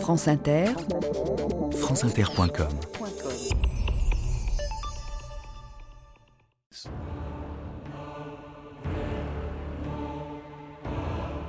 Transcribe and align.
France 0.00 0.28
Inter, 0.28 0.66
franceinter.com 1.72 2.68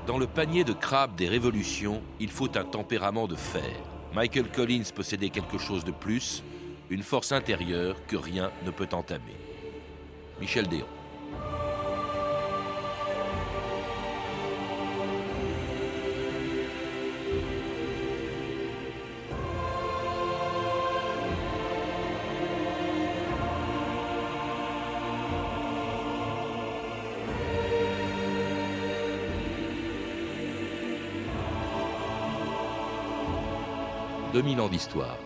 Dans 0.07 0.17
le 0.17 0.25
panier 0.25 0.63
de 0.63 0.73
crabes 0.73 1.15
des 1.15 1.27
révolutions, 1.27 2.01
il 2.19 2.29
faut 2.29 2.57
un 2.57 2.63
tempérament 2.63 3.27
de 3.27 3.35
fer. 3.35 3.63
Michael 4.15 4.49
Collins 4.49 4.89
possédait 4.95 5.29
quelque 5.29 5.57
chose 5.57 5.83
de 5.83 5.91
plus, 5.91 6.43
une 6.89 7.03
force 7.03 7.31
intérieure 7.31 7.97
que 8.07 8.15
rien 8.15 8.51
ne 8.65 8.71
peut 8.71 8.89
entamer. 8.93 9.35
Michel 10.39 10.67
Déon. 10.67 10.96
2000 34.47 34.61
ans 34.61 34.69
d'histoire. 34.69 35.17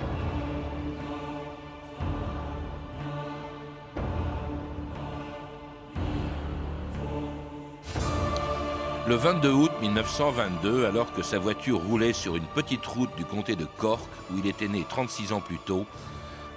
Le 9.08 9.16
22 9.16 9.52
août 9.52 9.72
1922, 9.82 10.86
alors 10.86 11.14
que 11.14 11.22
sa 11.22 11.38
voiture 11.38 11.84
roulait 11.84 12.14
sur 12.14 12.36
une 12.36 12.46
petite 12.46 12.84
route 12.88 13.16
du 13.16 13.24
comté 13.24 13.56
de 13.56 13.66
Cork, 13.66 14.10
où 14.32 14.40
il 14.40 14.48
était 14.48 14.68
né 14.68 14.84
36 14.90 15.34
ans 15.34 15.42
plus 15.42 15.60
tôt, 15.60 15.86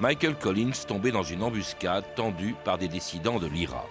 Michael 0.00 0.36
Collins 0.38 0.86
tombait 0.88 1.12
dans 1.12 1.22
une 1.22 1.42
embuscade 1.42 2.04
tendue 2.16 2.54
par 2.64 2.78
des 2.78 2.88
dissidents 2.88 3.38
de 3.38 3.46
l'IRA. 3.46 3.84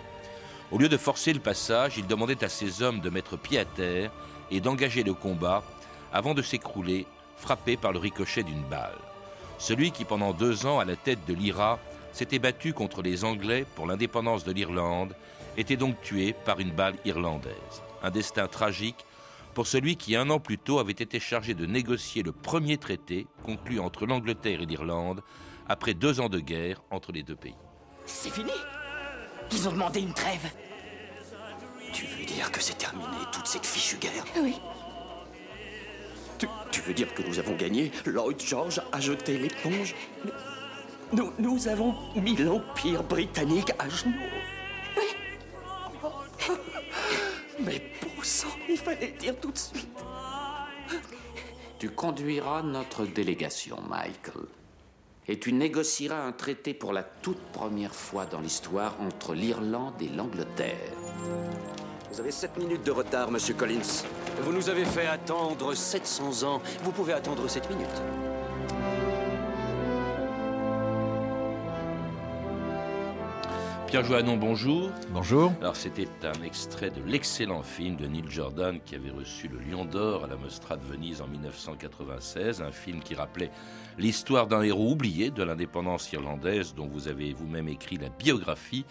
Au 0.71 0.79
lieu 0.79 0.89
de 0.89 0.97
forcer 0.97 1.33
le 1.33 1.39
passage, 1.39 1.99
il 1.99 2.07
demandait 2.07 2.43
à 2.43 2.49
ses 2.49 2.81
hommes 2.81 3.01
de 3.01 3.11
mettre 3.11 3.37
pied 3.37 3.59
à 3.59 3.65
terre 3.65 4.09
et 4.49 4.61
d'engager 4.61 5.03
le 5.03 5.13
combat 5.13 5.61
avant 6.11 6.33
de 6.33 6.41
s'écrouler 6.41 7.05
frappé 7.35 7.77
par 7.77 7.91
le 7.91 7.99
ricochet 7.99 8.43
d'une 8.43 8.63
balle. 8.63 8.97
Celui 9.57 9.91
qui, 9.91 10.05
pendant 10.05 10.33
deux 10.33 10.65
ans, 10.65 10.79
à 10.79 10.85
la 10.85 10.95
tête 10.95 11.25
de 11.27 11.33
l'IRA, 11.33 11.79
s'était 12.11 12.39
battu 12.39 12.73
contre 12.73 13.01
les 13.01 13.25
Anglais 13.25 13.65
pour 13.75 13.87
l'indépendance 13.87 14.43
de 14.43 14.51
l'Irlande, 14.51 15.15
était 15.57 15.77
donc 15.77 15.99
tué 16.01 16.33
par 16.33 16.59
une 16.59 16.71
balle 16.71 16.95
irlandaise. 17.05 17.83
Un 18.01 18.11
destin 18.11 18.47
tragique 18.47 19.05
pour 19.53 19.67
celui 19.67 19.97
qui, 19.97 20.15
un 20.15 20.29
an 20.29 20.39
plus 20.39 20.57
tôt, 20.57 20.79
avait 20.79 20.91
été 20.91 21.19
chargé 21.19 21.53
de 21.53 21.65
négocier 21.65 22.23
le 22.23 22.31
premier 22.31 22.77
traité 22.77 23.27
conclu 23.43 23.79
entre 23.79 24.05
l'Angleterre 24.05 24.61
et 24.61 24.65
l'Irlande 24.65 25.21
après 25.67 25.93
deux 25.93 26.19
ans 26.19 26.29
de 26.29 26.39
guerre 26.39 26.81
entre 26.89 27.11
les 27.11 27.23
deux 27.23 27.35
pays. 27.35 27.55
C'est 28.05 28.31
fini 28.31 28.51
Ils 29.51 29.67
ont 29.69 29.71
demandé 29.71 30.01
une 30.01 30.13
trêve 30.13 30.51
Tu 31.93 32.05
veux 32.05 32.25
dire 32.25 32.51
que 32.51 32.61
c'est 32.61 32.77
terminé, 32.77 33.07
toute 33.31 33.47
cette 33.47 33.65
fichue 33.65 33.97
guerre? 33.97 34.25
Oui. 34.41 34.55
Tu, 36.71 36.81
veux 36.81 36.93
dire 36.93 37.13
que 37.13 37.21
nous 37.23 37.39
avons 37.39 37.55
gagné? 37.55 37.91
Lloyd 38.05 38.41
George 38.41 38.81
a 38.91 38.99
jeté 38.99 39.37
l'éponge 39.37 39.95
nous, 41.13 41.31
nous 41.37 41.67
avons 41.67 41.93
mis 42.15 42.35
l'Empire 42.35 43.03
britannique 43.03 43.71
à 43.77 43.87
genoux. 43.87 44.15
Oui. 44.97 46.55
Mais 47.59 47.91
bon 48.01 48.23
sang, 48.23 48.47
il 48.67 48.77
fallait 48.77 49.13
dire 49.19 49.35
tout 49.39 49.51
de 49.51 49.57
suite. 49.57 49.87
Tu 51.77 51.91
conduiras 51.91 52.63
notre 52.63 53.05
délégation, 53.05 53.77
Michael. 53.87 54.47
Et 55.27 55.39
tu 55.39 55.53
négocieras 55.53 56.25
un 56.25 56.31
traité 56.31 56.73
pour 56.73 56.93
la 56.93 57.03
toute 57.03 57.41
première 57.51 57.93
fois 57.93 58.25
dans 58.25 58.41
l'histoire 58.41 58.99
entre 58.99 59.35
l'Irlande 59.35 60.01
et 60.01 60.09
l'Angleterre. 60.09 60.93
Vous 62.11 62.19
avez 62.19 62.31
7 62.31 62.57
minutes 62.57 62.83
de 62.83 62.91
retard, 62.91 63.29
monsieur 63.29 63.53
Collins. 63.53 64.03
Vous 64.41 64.51
nous 64.51 64.69
avez 64.69 64.85
fait 64.85 65.05
attendre 65.05 65.73
700 65.73 66.43
ans. 66.43 66.61
Vous 66.83 66.91
pouvez 66.91 67.13
attendre 67.13 67.47
7 67.47 67.69
minutes. 67.69 68.01
Pierre 73.87 74.03
Joannon, 74.05 74.37
bonjour. 74.37 74.89
Bonjour. 75.11 75.53
Alors, 75.61 75.75
c'était 75.75 76.07
un 76.23 76.43
extrait 76.43 76.89
de 76.89 77.03
l'excellent 77.05 77.61
film 77.61 77.95
de 77.95 78.07
Neil 78.07 78.23
Jordan 78.27 78.79
qui 78.83 78.95
avait 78.95 79.11
reçu 79.11 79.47
le 79.47 79.59
Lion 79.59 79.85
d'Or 79.85 80.23
à 80.23 80.27
la 80.27 80.35
Mostra 80.35 80.77
de 80.77 80.83
Venise 80.83 81.21
en 81.21 81.27
1996. 81.27 82.63
Un 82.63 82.71
film 82.71 83.01
qui 83.01 83.13
rappelait 83.13 83.51
l'histoire 83.99 84.47
d'un 84.47 84.63
héros 84.63 84.91
oublié 84.91 85.29
de 85.29 85.43
l'indépendance 85.43 86.11
irlandaise 86.11 86.73
dont 86.73 86.87
vous 86.87 87.07
avez 87.07 87.33
vous-même 87.33 87.67
écrit 87.67 87.97
la 87.97 88.09
biographie 88.09 88.83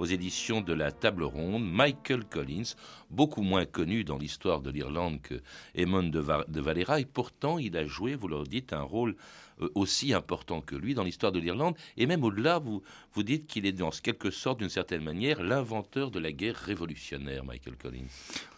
aux 0.00 0.06
éditions 0.06 0.62
de 0.62 0.72
la 0.72 0.92
Table 0.92 1.24
Ronde, 1.24 1.62
Michael 1.62 2.24
Collins, 2.24 2.74
beaucoup 3.10 3.42
moins 3.42 3.66
connu 3.66 4.02
dans 4.02 4.16
l'histoire 4.16 4.62
de 4.62 4.70
l'Irlande 4.70 5.20
que 5.20 5.42
Eamon 5.76 6.04
de, 6.04 6.20
Valera, 6.60 7.00
et 7.00 7.04
pourtant 7.04 7.58
il 7.58 7.76
a 7.76 7.84
joué, 7.84 8.14
vous 8.14 8.26
leur 8.26 8.44
dites, 8.44 8.72
un 8.72 8.80
rôle 8.80 9.14
euh, 9.60 9.68
aussi 9.74 10.14
important 10.14 10.62
que 10.62 10.74
lui 10.74 10.94
dans 10.94 11.04
l'histoire 11.04 11.32
de 11.32 11.38
l'Irlande, 11.38 11.76
et 11.98 12.06
même 12.06 12.24
au-delà, 12.24 12.58
vous, 12.58 12.82
vous 13.14 13.22
dites 13.22 13.46
qu'il 13.46 13.66
est 13.66 13.72
dans 13.72 13.90
quelque 13.90 14.30
sorte, 14.30 14.60
d'une 14.60 14.68
certaine 14.68 15.02
manière, 15.02 15.42
l'inventeur 15.42 16.10
de 16.10 16.20
la 16.20 16.30
guerre 16.32 16.54
révolutionnaire, 16.54 17.44
Michael 17.44 17.76
Collins. 17.76 18.06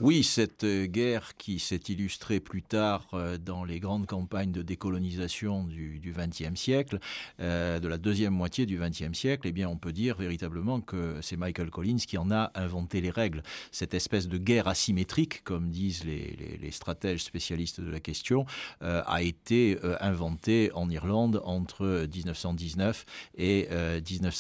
Oui, 0.01 0.23
cette 0.23 0.65
euh, 0.65 0.87
guerre 0.87 1.37
qui 1.39 1.59
s'est 1.59 1.81
illustrée 1.89 2.39
plus 2.39 2.63
tard 2.63 3.07
euh, 3.15 3.39
dans 3.39 3.65
les 3.65 3.81
grandes 3.81 4.07
campagnes 4.07 4.53
de 4.53 4.63
décolonisation 4.63 5.65
du 5.65 6.13
XXe 6.15 6.59
siècle, 6.59 6.99
de 7.39 7.89
la 7.89 7.99
deuxième 7.99 8.35
moitié 8.35 8.67
du 8.67 8.79
XXe 8.79 9.17
siècle, 9.17 9.49
eh 9.49 9.53
bien, 9.53 9.69
on 9.69 9.77
peut 9.77 9.93
dire 9.93 10.17
véritablement 10.17 10.81
que 10.81 11.17
c'est 11.23 11.37
Michael 11.37 11.71
Collins 11.71 11.99
qui 12.07 12.19
en 12.19 12.31
a 12.31 12.51
inventé 12.55 13.01
les 13.01 13.11
règles. 13.11 13.43
Cette 13.71 13.95
espèce 13.95 14.29
de 14.29 14.39
guerre 14.39 14.69
asymétrique, 14.69 15.43
comme 15.45 15.71
disent 15.71 16.05
les, 16.05 16.71
stratèges 16.71 17.23
spécialistes 17.23 17.81
de 17.81 17.91
la 17.91 18.01
question, 18.01 18.47
a 18.81 19.23
été 19.23 19.79
inventée 20.01 20.71
en 20.75 20.91
Irlande 20.91 21.41
entre 21.45 22.07
1919 22.13 23.05
et 23.37 23.69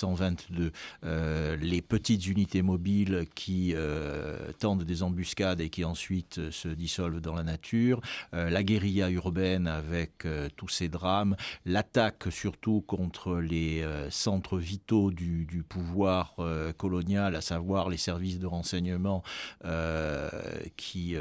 1922. 0.02 0.62
Euh, 0.64 0.70
euh, 1.04 1.56
les 1.56 1.82
petites 1.82 2.26
unités 2.26 2.62
mobiles 2.62 3.26
qui 3.34 3.72
euh, 3.74 4.52
tendent 4.58 4.84
des 4.84 5.02
embuscades 5.02 5.60
et 5.60 5.70
qui 5.70 5.84
ensuite 5.84 6.50
se 6.50 6.68
dissolvent 6.68 7.20
dans 7.20 7.34
la 7.34 7.42
nature, 7.42 8.00
la 8.32 8.62
guérilla 8.62 9.10
urbaine 9.10 9.66
avec 9.66 10.26
tous 10.56 10.68
ces 10.68 10.88
drames, 10.88 11.36
l'attaque 11.64 12.24
surtout 12.30 12.80
contre 12.80 13.36
les 13.36 13.84
centres 14.10 14.58
vitaux 14.58 15.10
du, 15.10 15.64
pouvoir 15.68 16.36
colonial, 16.78 17.34
à 17.34 17.40
savoir 17.40 17.88
les 17.88 17.96
services 17.96 18.38
de 18.38 18.46
renseignement 18.46 19.22
qui, 20.76 21.16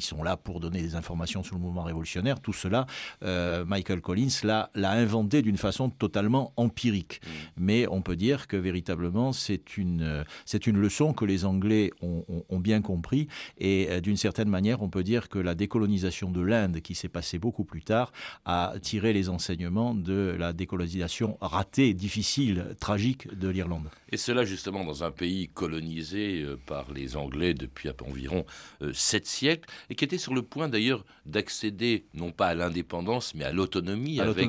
sont 0.00 0.22
là 0.22 0.36
pour 0.36 0.60
donner 0.60 0.82
des 0.82 0.94
informations 0.94 1.42
sur 1.42 1.56
le 1.56 1.60
mouvement 1.60 1.84
révolutionnaire, 1.84 2.40
tout 2.40 2.52
cela, 2.52 2.86
Michael 3.22 4.00
Collins 4.00 4.42
l'a 4.42 4.70
inventé 4.74 5.42
d'une 5.42 5.58
façon 5.58 5.90
totalement 5.90 6.52
empirique. 6.56 7.20
Mm. 7.56 7.61
Mais 7.62 7.86
on 7.88 8.02
peut 8.02 8.16
dire 8.16 8.48
que 8.48 8.56
véritablement, 8.56 9.32
c'est 9.32 9.76
une, 9.76 10.24
une 10.66 10.78
leçon 10.78 11.12
que 11.12 11.24
les 11.24 11.44
Anglais 11.44 11.92
ont, 12.02 12.24
ont, 12.48 12.58
bien 12.58 12.82
compris. 12.82 13.28
Et 13.58 13.86
euh, 13.88 14.00
d'une 14.00 14.16
certaine 14.16 14.48
manière, 14.48 14.82
on 14.82 14.88
peut 14.88 15.04
dire 15.04 15.28
que 15.28 15.38
la 15.38 15.54
décolonisation 15.54 16.32
de 16.32 16.40
l'Inde, 16.40 16.80
qui 16.80 16.96
s'est 16.96 17.08
passée 17.08 17.38
beaucoup 17.38 17.64
plus 17.64 17.82
tard, 17.82 18.12
a 18.44 18.74
tiré 18.82 19.12
les 19.12 19.28
enseignements 19.28 19.94
de 19.94 20.34
la 20.36 20.52
décolonisation 20.52 21.38
ratée, 21.40 21.94
difficile, 21.94 22.74
tragique 22.80 23.32
de 23.32 23.48
l'Irlande. 23.48 23.88
Et 24.10 24.16
cela 24.16 24.44
justement 24.44 24.84
dans 24.84 25.04
un 25.04 25.12
pays 25.12 25.48
colonisé 25.48 26.42
euh, 26.42 26.58
par 26.66 26.92
les 26.92 27.16
Anglais 27.16 27.54
depuis 27.54 27.90
environ 28.04 28.44
euh, 28.82 28.92
sept 28.92 29.26
siècles, 29.26 29.68
et 29.88 29.94
qui 29.94 30.04
était 30.04 30.18
sur 30.18 30.34
le 30.34 30.42
point 30.42 30.68
d'ailleurs 30.68 31.04
d'accéder 31.26 32.06
non 32.14 32.32
pas 32.32 32.48
à 32.48 32.54
l'indépendance, 32.54 33.34
mais 33.36 33.44
à 33.44 33.52
l'autonomie 33.52 34.20
avec 34.20 34.48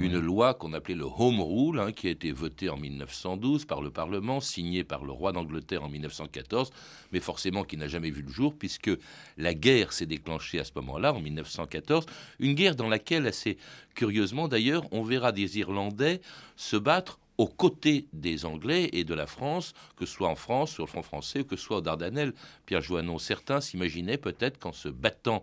une 0.00 0.18
loi 0.18 0.54
qu'on 0.54 0.72
appelait 0.72 0.94
le 0.94 1.04
Home 1.04 1.40
Rule, 1.40 1.78
hein, 1.78 1.92
qui 1.92 2.08
a 2.08 2.10
été 2.10 2.32
votée 2.32 2.53
en 2.62 2.76
1912 2.76 3.64
par 3.64 3.82
le 3.82 3.90
Parlement, 3.90 4.40
signée 4.40 4.84
par 4.84 5.04
le 5.04 5.12
roi 5.12 5.32
d'Angleterre 5.32 5.82
en 5.84 5.88
1914, 5.88 6.70
mais 7.12 7.20
forcément 7.20 7.64
qui 7.64 7.76
n'a 7.76 7.88
jamais 7.88 8.10
vu 8.10 8.22
le 8.22 8.30
jour, 8.30 8.54
puisque 8.56 8.90
la 9.36 9.54
guerre 9.54 9.92
s'est 9.92 10.06
déclenchée 10.06 10.60
à 10.60 10.64
ce 10.64 10.72
moment-là, 10.76 11.12
en 11.12 11.20
1914, 11.20 12.06
une 12.38 12.54
guerre 12.54 12.76
dans 12.76 12.88
laquelle, 12.88 13.26
assez 13.26 13.58
curieusement 13.94 14.48
d'ailleurs, 14.48 14.84
on 14.92 15.02
verra 15.02 15.32
des 15.32 15.58
Irlandais 15.58 16.20
se 16.56 16.76
battre 16.76 17.18
aux 17.36 17.48
côtés 17.48 18.06
des 18.12 18.44
Anglais 18.44 18.90
et 18.92 19.04
de 19.04 19.14
la 19.14 19.26
France, 19.26 19.74
que 19.96 20.06
ce 20.06 20.14
soit 20.14 20.28
en 20.28 20.36
France, 20.36 20.70
sur 20.70 20.84
le 20.84 20.88
front 20.88 21.02
français, 21.02 21.44
que 21.44 21.56
ce 21.56 21.64
soit 21.64 21.78
aux 21.78 21.80
Dardanelles. 21.80 22.32
Pierre 22.64 22.80
Joannon, 22.80 23.18
certains 23.18 23.60
s'imaginaient 23.60 24.18
peut-être 24.18 24.58
qu'en 24.58 24.72
se 24.72 24.88
battant 24.88 25.42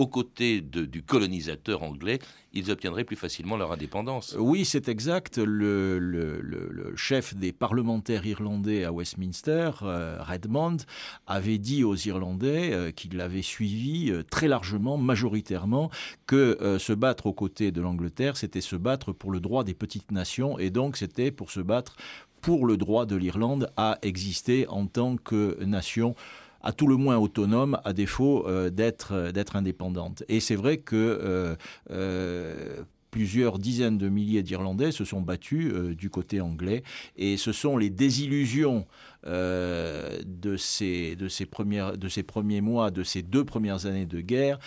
aux 0.00 0.06
côtés 0.06 0.62
du 0.62 1.02
colonisateur 1.02 1.82
anglais, 1.82 2.20
ils 2.54 2.70
obtiendraient 2.70 3.04
plus 3.04 3.16
facilement 3.16 3.58
leur 3.58 3.70
indépendance. 3.70 4.34
Oui, 4.38 4.64
c'est 4.64 4.88
exact. 4.88 5.36
Le, 5.36 6.94
chef 6.96 7.36
des 7.36 7.52
parlementaires 7.52 8.24
irlandais 8.24 8.84
à 8.84 8.92
Westminster, 8.92 9.70
euh, 9.82 10.16
Redmond, 10.20 10.78
avait 11.26 11.58
dit 11.58 11.84
aux 11.84 11.96
Irlandais 11.96 12.72
euh, 12.72 12.90
qu'il 12.92 13.18
l'avait 13.18 13.42
suivi 13.42 14.10
euh, 14.10 14.22
très 14.22 14.48
largement, 14.48 14.96
majoritairement, 14.96 15.90
que 16.26 16.78
se 16.78 16.94
battre 16.94 17.26
aux 17.26 17.34
côtés 17.34 17.70
de 17.70 17.82
l'Angleterre, 17.82 18.38
c'était 18.38 18.62
se 18.62 18.76
battre 18.76 19.12
pour 19.12 19.30
le 19.30 19.40
droit 19.40 19.64
des 19.64 19.74
petites 19.74 20.12
nations, 20.12 20.58
et 20.58 20.70
donc 20.70 20.96
c'était 20.96 21.30
pour 21.30 21.50
se 21.50 21.60
battre 21.60 21.96
pour 22.40 22.64
le 22.64 22.78
droit 22.78 23.04
de 23.04 23.16
l'Irlande 23.16 23.70
à 23.76 23.98
exister 24.00 24.66
en 24.68 24.86
tant 24.86 25.16
que 25.16 25.62
nation 25.62 26.14
à 26.62 26.72
tout 26.72 26.86
le 26.86 26.96
moins 26.96 27.16
autonome, 27.18 27.78
à 27.84 27.92
défaut 27.92 28.46
euh, 28.46 28.70
d'être 28.70 29.12
euh, 29.12 29.32
d'être 29.32 29.56
indépendante. 29.56 30.22
Et 30.28 30.40
c'est 30.40 30.56
vrai 30.56 30.78
que 30.78 31.56
euh, 31.90 32.82
plusieurs 33.10 33.58
dizaines 33.58 33.98
de 33.98 34.08
milliers 34.08 34.42
d'Irlandais 34.42 34.92
se 34.92 35.04
sont 35.04 35.20
battus 35.20 35.72
du 35.96 36.10
côté 36.10 36.40
anglais. 36.40 36.84
Et 37.16 37.36
ce 37.36 37.50
sont 37.50 37.76
les 37.76 37.90
désillusions 37.90 38.86
de, 39.24 40.56
ces, 40.56 41.16
premiers 41.50 42.60
mois, 42.60 42.90
de 42.92 43.02
ces 43.02 43.22
deux 43.22 43.44
premières 43.44 43.86
années 43.86 44.06
de 44.06 44.20
guerre, 44.20 44.60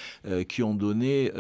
qui 0.50 0.62
ont 0.62 0.76
donné 0.76 1.32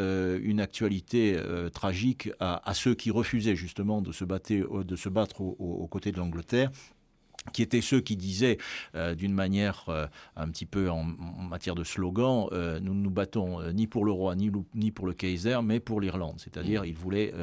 une 0.42 0.62
actualité 0.62 1.38
tragique 1.74 2.32
à, 2.40 2.74
ceux 2.74 2.96
qui 2.96 3.12
refusaient 3.12 3.58
justement 3.58 4.02
de 4.02 4.14
se, 4.14 4.24
de 4.24 4.96
se 4.96 5.10
battre 5.10 5.42
aux 5.42 5.88
côtés 5.88 6.14
de 6.14 6.20
l'Angleterre 6.20 6.72
qui 7.52 7.62
étaient 7.62 7.82
ceux 7.82 8.00
qui 8.00 8.16
disaient 8.16 8.58
euh, 8.96 9.16
d'une 9.16 9.34
manière 9.34 9.86
euh, 9.90 10.08
un 10.36 10.48
petit 10.50 10.66
peu 10.66 10.90
en, 10.90 11.04
matière 11.04 11.76
de 11.76 11.84
slogan, 11.84 12.48
euh, 12.52 12.80
nous 12.80 12.94
ne 12.94 13.04
nous 13.04 13.10
battons 13.10 13.60
ni 13.74 13.86
pour 13.86 14.06
le 14.06 14.12
roi 14.12 14.36
ni, 14.36 14.50
ni 14.76 14.92
pour 14.92 15.06
le 15.06 15.14
Kaiser, 15.14 15.60
mais 15.62 15.80
pour 15.82 16.00
l'Irlande. 16.00 16.36
C'est-à-dire 16.38 16.86
ils 16.86 16.96
voulaient 16.96 17.34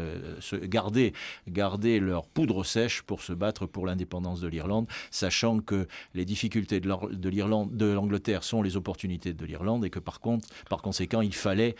se 0.41 0.56
garder, 0.56 1.12
garder 1.49 2.00
leur 2.00 2.26
poudre 2.26 2.64
sèche 2.64 3.02
pour 3.02 3.20
se 3.20 3.32
battre 3.32 3.67
pour 3.67 3.85
l'indépendance 3.85 4.41
de 4.41 4.49
l'Irlande, 4.49 4.87
sachant 5.11 5.61
que 5.61 5.87
les 6.14 6.25
difficultés 6.25 6.81
de 6.81 7.29
l'Irlande, 7.29 7.76
de 7.76 7.87
l'Angleterre 7.87 8.43
sont 8.43 8.62
les 8.62 8.76
opportunités 8.76 9.35
de 9.35 9.44
l'Irlande 9.44 9.85
et 9.85 9.91
que 9.91 9.99
par 9.99 10.20
contre, 10.20 10.49
par 10.70 10.81
conséquent, 10.81 11.20
il 11.20 11.35
fallait 11.35 11.75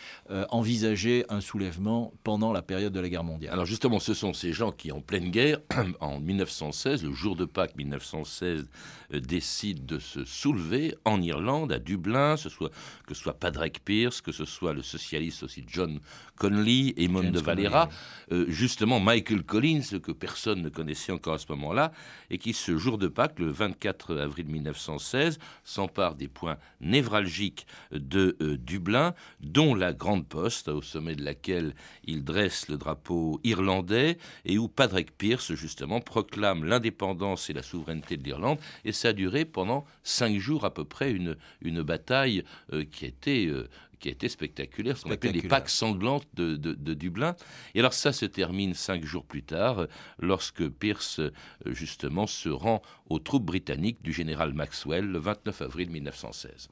envisager 0.49 1.25
un 1.29 1.41
soulèvement 1.41 2.13
pendant 2.23 2.53
la 2.53 2.61
période 2.61 2.93
de 2.93 2.99
la 2.99 3.09
guerre 3.09 3.23
mondiale. 3.23 3.53
Alors 3.53 3.65
justement, 3.65 3.99
ce 3.99 4.13
sont 4.13 4.33
ces 4.33 4.53
gens 4.53 4.71
qui, 4.71 4.91
en 4.91 5.01
pleine 5.01 5.31
guerre, 5.31 5.59
en 5.99 6.19
1916, 6.19 7.03
le 7.03 7.13
jour 7.13 7.35
de 7.35 7.45
Pâques 7.45 7.75
1916, 7.75 8.10
1916 8.13 8.69
euh, 9.13 9.19
décide 9.19 9.85
de 9.85 9.99
se 9.99 10.25
soulever 10.25 10.95
en 11.05 11.21
Irlande, 11.21 11.71
à 11.71 11.79
Dublin, 11.79 12.37
ce 12.37 12.49
soit, 12.49 12.69
que 13.07 13.13
ce 13.13 13.21
soit 13.21 13.33
Padraig 13.33 13.77
Pierce, 13.83 14.21
que 14.21 14.31
ce 14.31 14.45
soit 14.45 14.73
le 14.73 14.81
socialiste 14.81 15.43
aussi 15.43 15.63
John 15.67 15.99
Conley, 16.35 16.93
Eamon 16.97 17.29
de 17.29 17.39
Valera, 17.39 17.89
euh, 18.31 18.45
justement 18.49 18.99
Michael 18.99 19.43
Collins, 19.43 19.99
que 20.01 20.11
personne 20.11 20.61
ne 20.61 20.69
connaissait 20.69 21.11
encore 21.11 21.35
à 21.35 21.37
ce 21.37 21.45
moment-là, 21.49 21.91
et 22.29 22.37
qui, 22.37 22.53
ce 22.53 22.77
jour 22.77 22.97
de 22.97 23.07
Pâques, 23.07 23.39
le 23.39 23.51
24 23.51 24.17
avril 24.17 24.47
1916, 24.47 25.39
s'empare 25.63 26.15
des 26.15 26.27
points 26.27 26.57
névralgiques 26.79 27.67
de 27.91 28.37
euh, 28.41 28.57
Dublin, 28.57 29.13
dont 29.39 29.75
la 29.75 29.93
Grande 29.93 30.27
Poste, 30.27 30.67
au 30.67 30.81
sommet 30.81 31.15
de 31.15 31.23
laquelle 31.23 31.75
il 32.05 32.23
dresse 32.23 32.69
le 32.69 32.77
drapeau 32.77 33.39
irlandais, 33.43 34.17
et 34.45 34.57
où 34.57 34.67
Padraig 34.67 35.11
Pierce, 35.15 35.53
justement, 35.53 35.99
proclame 35.99 36.65
l'indépendance 36.65 37.49
et 37.49 37.53
la 37.53 37.63
souveraineté 37.63 38.00
de 38.01 38.23
l'Irlande, 38.23 38.59
et 38.85 38.91
ça 38.91 39.09
a 39.09 39.13
duré 39.13 39.45
pendant 39.45 39.85
cinq 40.03 40.37
jours 40.37 40.65
à 40.65 40.73
peu 40.73 40.85
près, 40.85 41.11
une, 41.11 41.37
une 41.61 41.81
bataille 41.81 42.43
euh, 42.73 42.83
qui 42.83 43.05
était 43.05 43.47
euh, 43.47 43.67
qui 44.01 44.09
a 44.09 44.11
été 44.11 44.29
spectaculaire, 44.29 44.97
ce 44.97 45.03
qu'on 45.03 45.11
appelle 45.11 45.33
les 45.33 45.47
Pâques 45.47 45.69
sanglantes 45.69 46.27
de, 46.33 46.55
de, 46.55 46.93
Dublin. 46.95 47.35
Et 47.75 47.79
alors 47.79 47.93
ça 47.93 48.11
se 48.11 48.25
termine 48.25 48.73
cinq 48.73 49.05
jours 49.05 49.23
plus 49.23 49.43
tard, 49.43 49.85
lorsque 50.19 50.67
Pierce, 50.67 51.19
euh, 51.19 51.31
justement, 51.67 52.25
se 52.25 52.49
rend 52.49 52.81
aux 53.09 53.19
troupes 53.19 53.45
britanniques 53.45 54.01
du 54.01 54.11
général 54.11 54.53
Maxwell 54.53 55.05
le 55.05 55.19
29 55.19 55.61
avril 55.61 55.91
1916. 55.91 56.69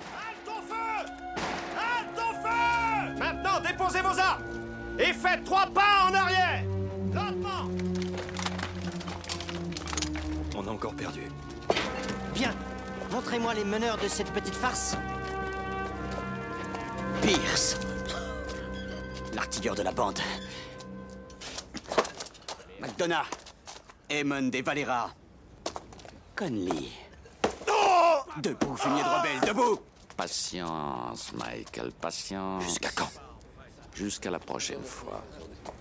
Halte 0.00 0.48
au 0.48 0.62
feu 0.62 0.74
Halte 1.78 2.18
au 2.18 2.34
feu 2.42 3.18
Maintenant, 3.20 3.60
déposez 3.60 4.00
vos 4.00 4.18
armes 4.18 4.42
et 4.98 5.12
faites 5.12 5.44
trois 5.44 5.66
pas 5.66 6.08
en 6.08 6.14
arrière 6.14 6.23
Montrez-moi 13.34 13.54
les 13.54 13.64
meneurs 13.64 13.98
de 13.98 14.06
cette 14.06 14.32
petite 14.32 14.54
farce. 14.54 14.96
Pierce. 17.20 17.76
L'artilleur 19.34 19.74
de 19.74 19.82
la 19.82 19.90
bande. 19.90 20.20
McDonough. 22.80 23.26
Eamon 24.08 24.42
des 24.50 24.62
Valera. 24.62 25.10
Conley. 26.36 26.92
debout, 28.40 28.76
fumier 28.76 29.02
de 29.02 29.08
rebelle, 29.08 29.48
debout 29.48 29.80
Patience, 30.16 31.32
Michael, 31.32 31.90
patience. 31.90 32.62
Jusqu'à 32.62 32.90
quand? 32.94 33.10
Jusqu'à 33.94 34.30
la 34.30 34.38
prochaine 34.38 34.84
fois. 34.84 35.24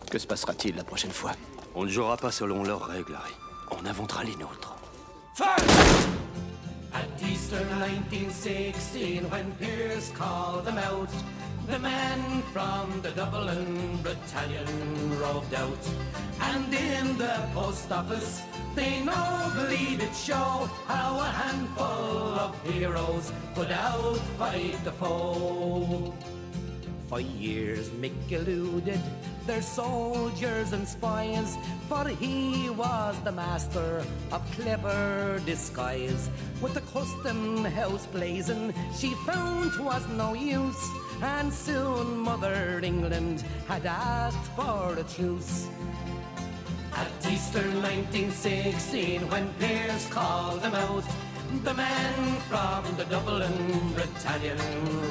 Que 0.09 0.17
se 0.17 0.25
passera-t-il 0.25 0.75
la 0.75 0.83
prochaine 0.83 1.11
fois? 1.11 1.33
On 1.75 1.83
ne 1.83 1.89
jouera 1.89 2.17
pas 2.17 2.31
selon 2.31 2.63
leurs 2.63 2.83
règles, 2.83 3.13
Harry. 3.13 3.35
On 3.69 3.85
inventera 3.85 4.23
les 4.23 4.35
nôtres. 4.37 4.75
At 6.93 7.09
Easter 7.23 7.57
1916, 7.57 9.29
when 9.29 9.51
Pierce 9.53 10.11
called 10.11 10.65
them 10.65 10.77
out, 10.77 11.09
the 11.67 11.79
men 11.79 12.43
from 12.53 13.01
the 13.01 13.09
Dublin 13.11 13.97
Battalion 14.03 15.19
roved 15.19 15.53
out. 15.55 15.89
And 16.39 16.71
in 16.71 17.17
the 17.17 17.49
post 17.53 17.91
office, 17.91 18.43
they 18.75 19.01
nobly 19.03 19.97
did 19.97 20.13
show 20.15 20.69
how 20.85 21.19
a 21.19 21.31
handful 21.41 22.39
of 22.45 22.61
heroes 22.63 23.31
could 23.55 23.69
outfight 23.69 24.83
the 24.83 24.91
foe. 24.91 26.13
For 27.13 27.19
years 27.19 27.89
Mick 28.01 28.31
eluded 28.31 28.99
their 29.45 29.61
soldiers 29.61 30.73
and 30.73 30.87
spies, 30.87 31.55
for 31.87 32.07
he 32.07 32.71
was 32.71 33.15
the 33.23 33.31
master 33.31 34.03
of 34.31 34.41
clever 34.53 35.39
disguise. 35.45 36.31
With 36.59 36.73
the 36.73 36.81
custom 36.81 37.65
house 37.65 38.07
blazing, 38.07 38.73
she 38.97 39.13
found 39.27 39.77
was 39.77 40.07
no 40.17 40.33
use, 40.33 40.89
and 41.21 41.53
soon 41.53 42.17
Mother 42.17 42.81
England 42.81 43.43
had 43.67 43.85
asked 43.85 44.49
for 44.55 44.97
a 44.97 45.03
truce. 45.03 45.67
At 46.95 47.11
Easter 47.31 47.61
1916, 47.61 49.29
when 49.29 49.53
Pierce 49.59 50.09
called 50.09 50.63
them 50.63 50.73
out, 50.73 51.05
the 51.63 51.75
men 51.75 52.41
from 52.49 52.83
the 52.97 53.05
Dublin 53.05 53.53
Battalion 53.93 54.57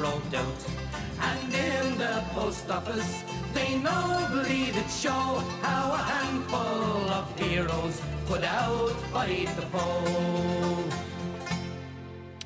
roved 0.00 0.34
out. 0.34 0.92
And 1.23 1.55
in 1.55 1.99
the 1.99 2.25
post 2.35 2.69
office, 2.71 3.23
they 3.55 3.79
nobly 3.79 4.73
did 4.73 4.91
show 4.91 5.43
how 5.62 5.93
a 5.93 6.02
handful 6.12 7.11
of 7.19 7.38
heroes 7.38 8.00
could 8.26 8.43
outfight 8.43 9.55
the 9.57 9.67
foe. 9.73 11.12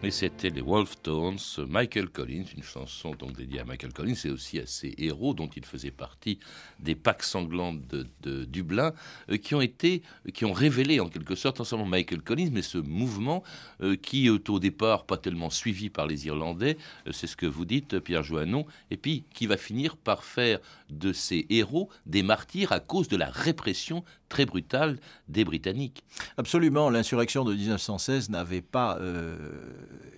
Et 0.07 0.13
c'était 0.13 0.51
les 0.51 0.61
Wolf 0.61 1.03
Tones, 1.03 1.41
Michael 1.67 2.09
Collins, 2.11 2.45
une 2.57 2.63
chanson 2.63 3.11
donc 3.17 3.33
dédiée 3.33 3.59
à 3.59 3.65
Michael 3.65 3.93
Collins 3.93 4.15
et 4.25 4.31
aussi 4.31 4.61
à 4.61 4.65
ses 4.65 4.95
héros 4.99 5.35
dont 5.35 5.49
il 5.49 5.65
faisait 5.65 5.91
partie 5.91 6.39
des 6.79 6.95
Pâques 6.95 7.25
sanglantes 7.25 7.81
de, 7.89 8.45
Dublin, 8.45 8.93
euh, 9.31 9.37
qui 9.37 9.57
ont 9.57 9.61
été, 9.61 10.03
qui 10.33 10.45
ont 10.45 10.53
révélé 10.53 11.01
en 11.01 11.09
quelque 11.09 11.35
sorte 11.35 11.65
seulement 11.65 11.87
Michael 11.87 12.23
Collins, 12.23 12.51
mais 12.53 12.63
ce 12.63 12.79
mouvement 12.79 13.43
euh, 13.81 13.97
qui 13.97 14.29
est 14.29 14.49
au 14.49 14.61
départ 14.61 15.07
pas 15.07 15.17
tellement 15.17 15.51
suivi 15.51 15.91
par 15.91 16.07
les 16.07 16.29
Irlandais, 16.29 16.77
euh, 17.09 17.13
c'est 17.13 17.27
ce 17.27 17.35
que 17.35 17.47
vous 17.47 17.65
dites 17.65 17.99
Pierre 17.99 18.23
Joannon, 18.23 18.65
et 18.93 18.97
puis 18.97 19.25
qui 19.35 19.49
va 19.49 19.57
finir 19.57 19.97
par 19.97 20.23
faire 20.23 20.61
de 20.89 21.13
ces 21.13 21.47
héros 21.51 21.89
des 22.05 22.23
martyrs 22.23 22.71
à 22.71 22.79
cause 22.79 23.09
de 23.09 23.17
la 23.17 23.29
répression 23.29 24.05
très 24.29 24.47
brutale 24.47 24.99
des 25.29 25.45
Britanniques. 25.45 26.05
Absolument, 26.37 26.91
l'insurrection 26.91 27.45
de 27.45 27.55
1916 27.55 28.31
n'avait 28.31 28.61
pas 28.61 28.99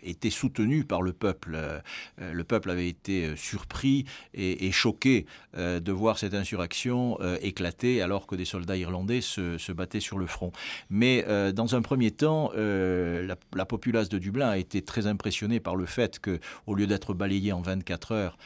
été 0.02 0.30
soutenue 0.30 0.84
par 0.84 1.02
le 1.02 1.12
peuple. 1.12 1.52
Euh, 1.54 1.80
le 2.18 2.44
peuple 2.44 2.70
avait 2.70 2.88
été 2.88 3.36
surpris 3.36 4.04
et, 4.34 4.70
choqué 4.72 5.26
euh, 5.56 5.80
de 5.80 5.92
voir 5.92 6.18
cette 6.18 6.34
insurrection 6.34 7.18
euh, 7.20 7.38
éclater 7.40 8.02
alors 8.02 8.26
que 8.26 8.36
des 8.36 8.44
soldats 8.44 8.76
irlandais 8.76 9.20
se, 9.20 9.72
battaient 9.72 10.00
sur 10.00 10.18
le 10.18 10.26
front. 10.26 10.52
Mais 10.90 11.24
dans 11.52 11.74
un 11.74 11.82
premier 11.82 12.10
temps, 12.10 12.50
la, 12.54 13.64
populace 13.66 14.08
de 14.08 14.18
Dublin 14.18 14.48
a 14.48 14.58
été 14.58 14.82
très 14.82 15.06
impressionnée 15.06 15.60
par 15.60 15.76
le 15.76 15.86
fait 15.86 16.18
que, 16.18 16.40
au 16.66 16.74
lieu 16.74 16.86
d'être 16.86 17.14
balayés 17.14 17.52
en 17.52 17.60
24 17.60 18.12
heures, 18.12 18.38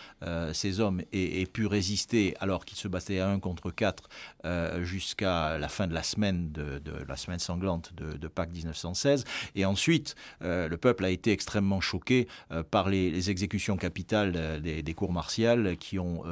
ces 0.53 0.81
hommes 0.81 1.01
aient, 1.13 1.47
pu 1.47 1.67
résister 1.67 2.35
alors 2.41 2.65
qu'ils 2.65 2.77
se 2.77 2.89
battaient 2.89 3.21
à 3.21 3.29
un 3.29 3.39
contre 3.39 3.71
quatre 3.71 4.09
jusqu'à 4.81 5.59
la 5.59 5.69
fin 5.69 5.87
de 5.87 5.95
la 5.95 6.03
semaine 6.03 6.51
de, 6.53 6.81
la 7.09 7.17
semaine 7.17 7.39
sanglante 7.39 7.93
de 7.95 8.29
Pâques 8.29 8.53
1916. 8.53 9.25
Et 9.55 9.65
ensuite, 9.65 10.15
le 10.41 10.77
peuple 10.77 11.05
a 11.05 11.11
été 11.11 11.22
extrêmement 11.31 11.81
choqué 11.81 12.27
par 12.71 12.89
les, 12.89 13.31
exécutions 13.31 13.77
capitales 13.77 14.61
des, 14.61 14.95
cours 14.95 15.13
martiales 15.13 15.77
qui 15.77 15.99
ont 15.99 16.25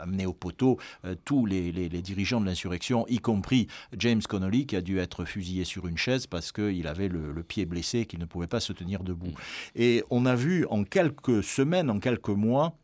amené 0.00 0.26
au 0.26 0.32
poteau 0.32 0.78
tous 1.24 1.46
les, 1.46 1.88
dirigeants 1.88 2.40
de 2.40 2.46
l'insurrection, 2.46 3.06
y 3.08 3.18
compris 3.18 3.66
James 3.98 4.22
Connolly, 4.22 4.66
qui 4.66 4.76
a 4.76 4.80
dû 4.80 4.98
être 4.98 5.24
fusillé 5.24 5.64
sur 5.64 5.86
une 5.86 5.98
chaise 5.98 6.26
parce 6.26 6.52
qu'il 6.52 6.86
avait 6.86 7.08
le, 7.08 7.32
le 7.32 7.42
pied 7.42 7.66
blessé, 7.66 8.06
qu'il 8.06 8.20
ne 8.20 8.24
pouvait 8.24 8.46
pas 8.46 8.60
se 8.60 8.72
tenir 8.72 9.02
debout. 9.02 9.26
Mm. 9.26 9.34
Et 9.76 10.04
on 10.10 10.26
a 10.26 10.34
vu 10.34 10.66
en 10.70 10.84
quelques 10.84 11.42
semaines, 11.42 11.90
en 11.90 11.98
quelques 11.98 12.28
mois, 12.28 12.76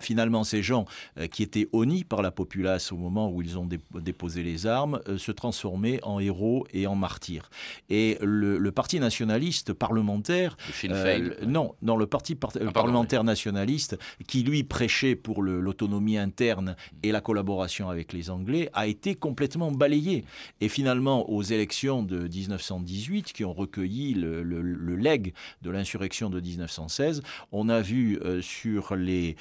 finalement 0.00 0.44
ces 0.44 0.62
gens 0.62 0.84
euh, 1.18 1.26
qui 1.26 1.42
étaient 1.42 1.68
honnis 1.72 2.04
par 2.04 2.22
la 2.22 2.30
populace 2.30 2.92
au 2.92 2.96
moment 2.96 3.30
où 3.30 3.42
ils 3.42 3.58
ont 3.58 3.68
déposé 3.94 4.42
les 4.42 4.66
armes 4.66 5.00
euh, 5.08 5.18
se 5.18 5.32
transformer 5.32 6.00
en 6.02 6.20
héros 6.20 6.66
et 6.72 6.86
en 6.86 6.94
martyrs. 6.94 7.50
Et 7.88 8.18
le, 8.20 8.70
parti 8.70 9.00
nationaliste 9.00 9.72
parlementaire, 9.72 10.56
euh, 10.84 11.34
non, 11.46 11.74
dans 11.82 11.96
le 11.96 12.06
parti 12.06 12.36
ah, 12.42 12.72
parlementaire 12.72 13.24
nationaliste 13.24 13.98
qui 14.26 14.42
lui 14.42 14.62
prêchait 14.62 15.16
pour 15.16 15.42
l'autonomie 15.42 16.18
interne 16.18 16.76
et 17.02 17.12
la 17.12 17.20
collaboration 17.20 17.88
avec 17.88 18.12
les 18.12 18.30
Anglais, 18.30 18.70
a 18.74 18.86
été 18.86 19.14
complètement 19.14 19.72
balayé. 19.72 20.24
Et 20.60 20.68
finalement, 20.68 21.28
aux 21.30 21.42
élections 21.42 22.02
de 22.02 22.28
1918, 22.28 23.32
qui 23.32 23.44
ont 23.44 23.52
recueilli 23.52 24.14
le, 24.14 24.42
le, 24.42 24.96
legs 24.96 25.32
de 25.62 25.70
l'insurrection 25.70 26.30
de 26.30 26.40
1916, 26.40 27.22
on 27.52 27.68
a 27.68 27.80
vu 27.80 28.18
sur 28.40 28.96
les 28.96 29.36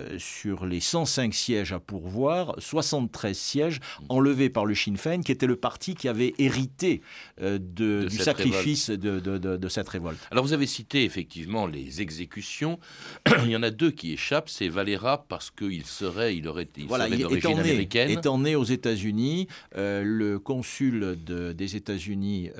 euh, 0.00 0.18
sur 0.18 0.66
les 0.66 0.80
105 0.80 1.34
sièges 1.34 1.72
à 1.72 1.80
pourvoir, 1.80 2.54
73 2.58 3.36
sièges 3.36 3.80
enlevés 4.08 4.50
par 4.50 4.64
le 4.64 4.74
Sinn 4.74 4.96
Féin, 4.96 5.22
qui 5.22 5.32
était 5.32 5.46
le 5.46 5.56
parti 5.56 5.94
qui 5.94 6.08
avait 6.08 6.34
hérité 6.38 7.00
euh, 7.40 7.58
de, 7.60 8.06
du 8.08 8.16
sacrifice 8.16 8.90
de, 8.90 9.18
de, 9.20 9.68
cette 9.68 9.88
révolte. 9.88 10.18
Alors 10.30 10.44
vous 10.44 10.52
avez 10.52 10.66
cité 10.66 11.04
effectivement 11.04 11.66
les 11.66 12.00
exécutions. 12.00 12.78
il 13.44 13.50
y 13.50 13.56
en 13.56 13.62
a 13.62 13.70
deux 13.70 13.90
qui 13.90 14.12
échappent. 14.12 14.48
C'est 14.48 14.68
Valera 14.68 15.24
parce 15.28 15.50
qu'il 15.50 15.84
serait, 15.86 16.36
il 16.36 16.48
aurait, 16.48 16.68
il 16.76 16.86
voilà, 16.86 17.08
d'origine 17.08 17.58
américaine. 17.58 18.10
Étant 18.10 18.38
né 18.38 18.56
aux 18.56 18.64
États-Unis, 18.64 19.48
euh, 19.76 20.02
le 20.04 20.38
consul 20.38 21.18
des 21.24 21.76
États-Unis 21.76 22.50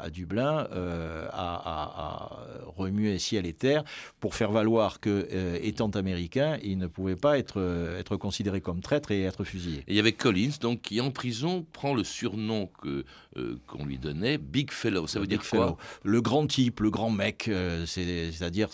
à 0.00 0.10
Dublin 0.10 0.66
a, 1.32 1.32
a, 1.32 2.46
remué 2.76 3.18
ciel 3.18 3.46
et 3.46 3.52
terre 3.52 3.84
pour 4.20 4.34
faire 4.34 4.50
valoir 4.50 5.00
que, 5.00 5.28
étant 5.62 5.90
américain, 5.90 6.58
il 6.62 6.78
ne 6.80 6.86
pouvait 6.86 7.16
pas 7.16 7.38
être, 7.38 7.60
euh, 7.60 7.98
être 7.98 8.16
considéré 8.16 8.60
comme 8.60 8.80
traître 8.80 9.10
et 9.12 9.22
être 9.22 9.44
fusillé. 9.44 9.78
Et 9.80 9.92
il 9.92 9.96
y 9.96 10.00
avait 10.00 10.12
Collins, 10.12 10.58
donc, 10.60 10.82
qui 10.82 11.00
en 11.00 11.10
prison 11.10 11.64
prend 11.72 11.94
le 11.94 12.02
surnom 12.02 12.68
que 12.82 13.04
euh, 13.36 13.56
qu'on 13.66 13.84
lui 13.84 13.98
donnait, 13.98 14.38
Big 14.38 14.72
Fellow. 14.72 15.06
Ça 15.06 15.20
veut 15.20 15.26
dire 15.26 15.42
quoi? 15.48 15.76
Le 16.02 16.20
grand 16.20 16.46
type, 16.46 16.80
le 16.80 16.90
grand 16.90 17.10
mec, 17.10 17.46
euh, 17.48 17.86
c'est-à-dire 17.86 18.70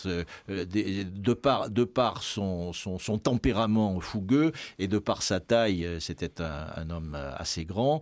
de 0.48 1.32
par, 1.34 1.68
de 1.68 1.84
par 1.84 2.22
son, 2.22 2.72
son, 2.72 2.98
son, 2.98 3.18
tempérament 3.18 3.98
fougueux 4.00 4.52
et 4.78 4.88
de 4.88 4.98
par 4.98 5.22
sa 5.22 5.40
taille, 5.40 5.86
c'était 6.00 6.40
un, 6.40 6.88
homme 6.90 7.18
assez 7.36 7.64
grand. 7.64 8.00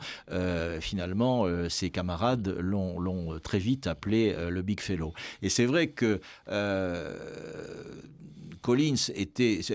finalement, 0.81 1.47
ses 1.69 1.91
camarades 1.91 2.55
l'ont 2.59 3.39
très 3.41 3.59
vite 3.59 3.87
appelé 3.87 4.35
le 4.51 4.63
Big 4.63 4.81
Fellow. 4.81 5.15
Et 5.43 5.49
c'est 5.49 5.67
vrai 5.67 5.89
que 5.89 6.21
Collins 8.65 9.13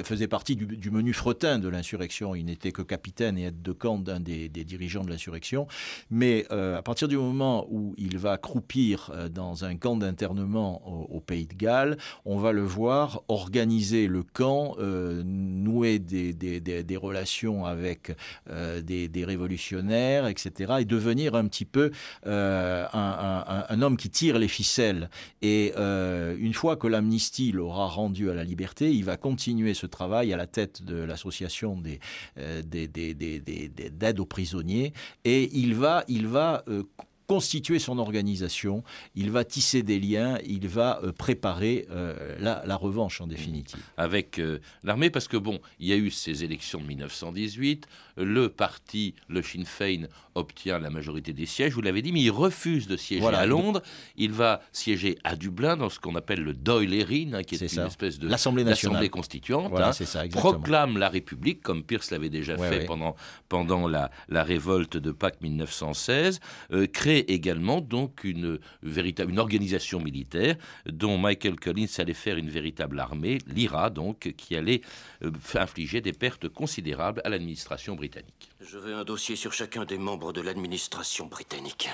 faisait 0.03 0.27
partie 0.27 0.55
du, 0.55 0.89
menu 0.89 1.13
fretin 1.13 1.60
de 1.60 1.69
l'insurrection. 1.69 2.34
Il 2.34 2.46
n'était 2.46 2.72
que 2.72 2.81
capitaine 2.81 3.38
et 3.38 3.43
aide 3.43 3.62
de 3.62 3.72
camp 3.72 4.00
d'un 4.00 4.19
des, 4.19 4.50
dirigeants 4.50 5.03
de 5.03 5.12
l'insurrection. 5.12 5.67
Mais 6.10 6.48
euh, 6.50 6.75
à 6.75 6.81
partir 6.81 7.08
du 7.08 7.15
moment 7.15 7.67
où 7.69 7.93
il 8.00 8.17
va 8.17 8.39
croupir 8.39 9.12
euh, 9.13 9.29
dans 9.29 9.63
un 9.63 9.75
camp 9.75 9.96
d'internement 9.96 11.05
au, 11.13 11.19
Pays 11.19 11.46
de 11.46 11.53
Galles, 11.53 11.98
on 12.25 12.39
va 12.39 12.51
le 12.51 12.63
voir 12.63 13.22
organiser 13.27 14.08
le 14.08 14.24
camp, 14.24 14.75
euh, 14.79 15.22
nouer 15.24 16.00
des, 16.00 16.34
des, 16.34 16.98
relations 16.98 17.65
avec 17.65 18.15
des, 18.48 19.24
révolutionnaires, 19.24 20.25
etc. 20.25 20.77
et 20.79 20.86
devenir 20.86 21.36
un 21.36 21.46
petit 21.46 21.65
peu 21.65 21.91
un, 22.25 22.88
un, 22.91 23.81
homme 23.84 23.98
qui 23.98 24.10
tire 24.10 24.39
les 24.39 24.48
ficelles. 24.48 25.12
Et 25.43 25.74
une 25.77 26.53
fois 26.55 26.75
que 26.75 26.88
l'amnistie 26.88 27.51
l'aura 27.51 27.86
rendu 27.86 28.31
à 28.31 28.34
la 28.34 28.43
liberté, 28.43 28.78
il 28.81 29.03
va 29.03 29.17
continuer 29.17 29.74
ce 29.74 29.86
travail 29.86 30.33
à 30.33 30.38
la 30.38 30.48
tête 30.48 30.83
de 30.83 30.95
l'association 30.95 31.75
des, 31.77 32.00
euh, 32.38 32.62
d'aide 32.63 34.19
aux 34.19 34.25
prisonniers 34.25 34.93
et 35.25 35.50
il 35.57 35.75
va, 35.75 36.03
il 36.07 36.27
va 36.27 36.63
euh, 36.67 36.83
constituer 37.27 37.77
son 37.77 38.00
organisation, 38.00 38.83
il 39.13 39.29
va 39.29 39.43
tisser 39.43 39.83
des 39.83 40.00
liens, 40.00 40.39
il 40.48 40.67
va 40.67 41.00
euh, 41.03 41.12
préparer 41.12 41.86
euh, 41.91 42.36
la, 42.39 42.75
revanche 42.75 43.21
en 43.21 43.27
définitive. 43.27 43.79
Avec 43.98 44.41
l'armée, 44.83 45.09
parce 45.09 45.27
que 45.27 45.38
bon, 45.38 45.59
il 45.79 45.88
y 45.88 45.93
a 45.93 45.98
eu 45.98 46.09
ces 46.09 46.43
élections 46.43 46.79
de 46.79 46.88
1918, 46.88 47.88
le 48.19 48.49
parti, 48.49 49.15
le 49.27 49.41
Sinn 49.41 49.65
Féin, 49.65 50.07
obtient 50.35 50.79
la 50.79 50.89
majorité 50.89 51.33
des 51.33 51.45
sièges, 51.45 51.73
vous 51.73 51.81
l'avez 51.81 52.01
dit, 52.01 52.11
mais 52.11 52.21
il 52.21 52.31
refuse 52.31 52.88
de 52.88 52.95
siéger 52.95 53.25
à 53.25 53.45
Londres, 53.45 53.81
il 54.15 54.31
va 54.31 54.61
siéger 54.71 55.17
à 55.23 55.35
Dublin 55.35 55.75
dans 55.77 55.89
ce 55.89 55.99
qu'on 55.99 56.15
appelle 56.15 56.43
le 56.43 56.53
Dáil 56.53 56.93
Éireann, 56.93 57.35
hein, 57.35 57.43
qui 57.43 57.55
est, 57.55 57.73
une 57.73 57.88
espèce 57.88 58.19
de 58.19 58.27
l'Assemblée 58.27 59.09
constituante, 59.09 59.73
hein, 59.77 59.91
proclame 60.31 60.97
la 60.97 61.09
République, 61.09 61.61
comme 61.61 61.83
Pierce 61.83 62.11
l'avait 62.11 62.29
déjà 62.29 62.57
fait 62.57 62.85
pendant, 62.85 63.15
pendant 63.49 63.88
la, 63.88 64.11
la 64.29 64.43
révolte 64.43 64.97
de 64.97 65.11
Pâques 65.11 65.41
1916, 65.41 66.39
crée 66.93 67.19
également 67.27 67.81
donc 67.81 68.23
une, 68.23 68.59
véritable, 68.83 69.31
une 69.31 69.39
organisation 69.39 69.99
militaire 69.99 70.55
dont 70.85 71.17
Michael 71.17 71.59
Collins 71.59 71.88
allait 71.97 72.13
faire 72.13 72.38
une 72.38 72.49
véritable 72.49 72.99
armée, 72.99 73.39
l'IRA 73.47 73.89
donc, 73.89 74.33
qui 74.38 74.55
allait 74.55 74.81
euh, 75.23 75.31
infliger 75.55 76.01
des 76.01 76.13
pertes 76.13 76.47
considérables 76.49 77.21
à 77.25 77.29
l'administration 77.29 77.95
britannique. 77.95 78.08
Je 78.61 78.77
veux 78.77 78.93
un 78.93 79.03
dossier 79.03 79.35
sur 79.35 79.53
chacun 79.53 79.85
des 79.85 79.97
membres 79.97 80.33
de 80.33 80.41
l'administration 80.41 81.25
britannique. 81.25 81.89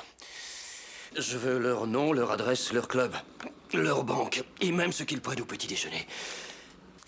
Je 1.17 1.37
veux 1.37 1.57
leur 1.57 1.87
nom, 1.87 2.11
leur 2.11 2.31
adresse, 2.31 2.73
leur 2.73 2.87
club, 2.87 3.13
leur 3.73 4.03
banque, 4.03 4.43
et 4.61 4.71
même 4.71 4.91
ce 4.91 5.03
qu'ils 5.03 5.21
prennent 5.21 5.41
au 5.41 5.45
petit 5.45 5.67
déjeuner. 5.67 6.05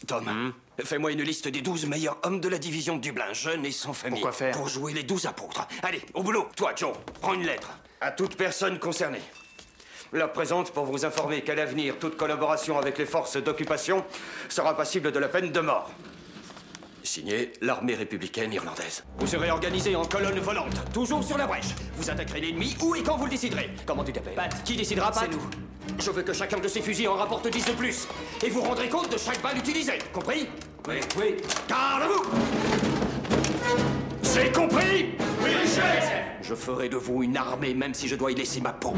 Tom, 0.06 0.26
hmm? 0.26 0.54
fais-moi 0.84 1.12
une 1.12 1.24
liste 1.24 1.48
des 1.48 1.62
12 1.62 1.88
meilleurs 1.88 2.18
hommes 2.24 2.40
de 2.40 2.48
la 2.48 2.60
division 2.60 2.96
de 2.98 3.02
Dublin, 3.02 3.34
jeunes 3.34 3.66
et 3.66 3.72
sans 3.72 3.94
famille. 3.94 4.22
Pourquoi 4.22 4.32
faire 4.32 4.56
Pour 4.56 4.70
jouer 4.70 4.94
les 4.94 5.04
12 5.04 5.26
apôtres. 5.26 5.68
Allez, 5.82 6.02
au 6.14 6.22
boulot. 6.22 6.48
Toi, 6.56 6.74
Joe, 6.76 6.94
prends 7.22 7.34
une 7.34 7.46
lettre. 7.46 7.72
À 8.00 8.12
toute 8.12 8.36
personne 8.36 8.78
concernée. 8.78 9.22
La 10.14 10.28
présente 10.28 10.72
pour 10.72 10.86
vous 10.86 11.04
informer 11.04 11.42
qu'à 11.42 11.56
l'avenir, 11.56 11.98
toute 12.00 12.16
collaboration 12.16 12.78
avec 12.78 12.98
les 12.98 13.06
forces 13.06 13.38
d'occupation 13.38 14.06
sera 14.48 14.78
passible 14.78 15.12
de 15.12 15.20
la 15.20 15.28
peine 15.28 15.52
de 15.52 15.60
mort. 15.60 15.92
Signé 17.08 17.54
l'armée 17.62 17.96
républicaine 17.96 18.52
irlandaise. 18.52 19.06
Vous 19.18 19.28
serez 19.28 19.50
organisé 19.50 19.96
en 19.96 20.04
colonne 20.04 20.40
volante, 20.40 20.76
toujours 20.94 21.24
sur 21.24 21.38
la 21.38 21.48
brèche. 21.48 21.74
Vous 21.96 22.10
attaquerez 22.10 22.42
l'ennemi 22.42 22.76
où 22.82 22.96
et 22.96 23.02
quand 23.02 23.16
vous 23.16 23.24
le 23.24 23.30
déciderez. 23.32 23.70
Comment 23.86 24.04
tu 24.04 24.12
t'appelles? 24.12 24.36
Pat. 24.36 24.62
Qui 24.66 24.76
décidera 24.76 25.10
Pat? 25.10 25.24
C'est 25.24 25.30
nous. 25.30 25.42
Je 26.00 26.12
veux 26.12 26.22
que 26.22 26.34
chacun 26.34 26.60
de 26.60 26.68
ces 26.68 26.82
fusils 26.82 27.08
en 27.08 27.16
rapporte 27.16 27.48
10 27.48 27.66
de 27.66 27.72
plus. 27.72 28.10
Et 28.46 28.50
vous 28.50 28.62
rendrez 28.62 28.90
compte 28.90 29.10
de 29.10 29.18
chaque 29.18 29.42
balle 29.42 29.58
utilisée. 29.58 30.00
Compris? 30.12 30.50
Oui, 30.90 30.96
oui. 31.18 31.36
Garde-vous 31.70 32.26
C'est 34.22 34.52
compris 34.52 35.16
Oui, 35.42 35.52
chef 35.66 36.12
Je 36.42 36.56
ferai 36.56 36.90
de 36.90 36.98
vous 36.98 37.24
une 37.24 37.38
armée 37.38 37.74
même 37.74 37.94
si 37.94 38.10
je 38.10 38.16
dois 38.16 38.34
y 38.34 38.36
laisser 38.36 38.60
ma 38.60 38.74
peau. 38.74 38.94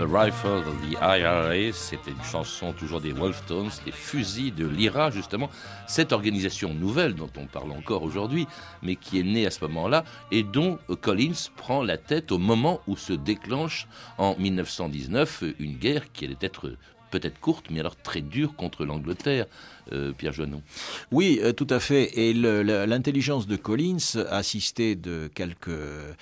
The 0.00 0.04
Rifle 0.04 0.66
of 0.66 0.80
the 0.80 0.96
IRA, 1.02 1.74
c'était 1.74 2.12
une 2.12 2.24
chanson 2.24 2.72
toujours 2.72 3.02
des 3.02 3.12
Wolftones, 3.12 3.68
des 3.84 3.92
fusils 3.92 4.54
de 4.54 4.66
l'IRA, 4.66 5.10
justement, 5.10 5.50
cette 5.86 6.14
organisation 6.14 6.72
nouvelle 6.72 7.14
dont 7.14 7.28
on 7.36 7.44
parle 7.44 7.70
encore 7.72 8.02
aujourd'hui, 8.02 8.46
mais 8.82 8.96
qui 8.96 9.20
est 9.20 9.24
née 9.24 9.44
à 9.44 9.50
ce 9.50 9.62
moment-là, 9.66 10.04
et 10.30 10.42
dont 10.42 10.78
Collins 11.02 11.50
prend 11.54 11.82
la 11.82 11.98
tête 11.98 12.32
au 12.32 12.38
moment 12.38 12.80
où 12.86 12.96
se 12.96 13.12
déclenche 13.12 13.88
en 14.16 14.36
1919 14.38 15.44
une 15.58 15.76
guerre 15.76 16.10
qui 16.12 16.24
allait 16.24 16.38
être 16.40 16.72
peut-être 17.10 17.40
courte, 17.40 17.66
mais 17.70 17.80
alors 17.80 17.96
très 17.96 18.20
dure 18.20 18.54
contre 18.56 18.84
l'Angleterre. 18.84 19.46
Euh, 19.92 20.12
Pierre 20.12 20.32
Joannon. 20.32 20.62
Oui, 21.10 21.40
euh, 21.42 21.52
tout 21.52 21.66
à 21.68 21.80
fait. 21.80 22.18
Et 22.18 22.32
l'intelligence 22.32 23.46
de 23.46 23.56
Collins, 23.56 23.96
assistée 24.30 24.94
de 24.94 25.28
quelques, 25.34 25.68
euh, 25.68 26.14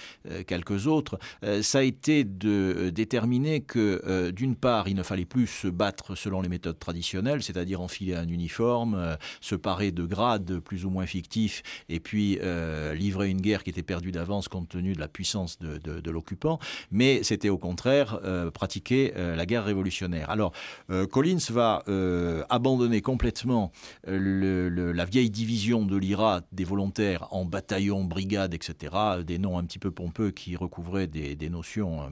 quelques 0.47 0.87
autres, 0.87 1.19
ça 1.63 1.79
a 1.79 1.83
été 1.83 2.25
de 2.25 2.91
déterminer 2.91 3.61
que, 3.61 4.31
d'une 4.31 4.57
part, 4.57 4.89
il 4.89 4.95
ne 4.95 5.03
fallait 5.03 5.25
plus 5.25 5.47
se 5.47 5.69
battre 5.69 6.15
selon 6.15 6.41
les 6.41 6.49
méthodes 6.49 6.79
traditionnelles, 6.79 7.43
c'est-à-dire 7.43 7.81
enfiler 7.81 8.15
un 8.15 8.29
uniforme, 8.29 9.17
se 9.41 9.55
parer 9.55 9.93
de 9.93 10.05
grades 10.05 10.59
plus 10.61 10.85
ou 10.85 10.91
moins 10.91 11.07
fictifs, 11.07 11.63
et 11.89 12.01
puis 12.01 12.39
livrer 12.95 13.29
une 13.29 13.41
guerre 13.41 13.65
qui 13.65 13.71
était 13.71 13.83
perdue 13.83 14.13
d'avance 14.13 14.49
compte 14.49 14.69
tenu 14.69 14.95
de 14.95 15.01
la 15.01 15.09
puissance 15.09 15.59
de, 15.59 15.79
de, 15.79 16.11
l'occupant, 16.11 16.59
mais 16.91 17.23
c'était 17.23 17.49
au 17.49 17.59
contraire 17.59 18.21
pratiquer 18.53 19.13
la 19.15 19.47
guerre 19.47 19.65
révolutionnaire. 19.65 20.31
Alors, 20.31 20.53
Collins 21.11 21.39
va 21.51 21.85
abandonner 22.49 23.03
complètement 23.03 23.73
euh, 24.07 24.93
la 24.95 25.05
vieille 25.05 25.31
division 25.31 25.85
de 25.85 25.97
l'IRA 25.97 26.43
des 26.53 26.65
volontaires 26.65 27.27
en 27.31 27.45
bataillon, 27.45 28.05
brigade, 28.05 28.55
etc., 28.55 28.95
des 29.25 29.39
noms 29.39 29.59
un 29.59 29.65
petit 29.65 29.79
peu 29.79 29.91
pompeux 29.91 30.31
qui 30.31 30.57
recouvraient 30.57 31.07
des, 31.07 31.37
notions 31.49 32.03
euh, 32.03 32.07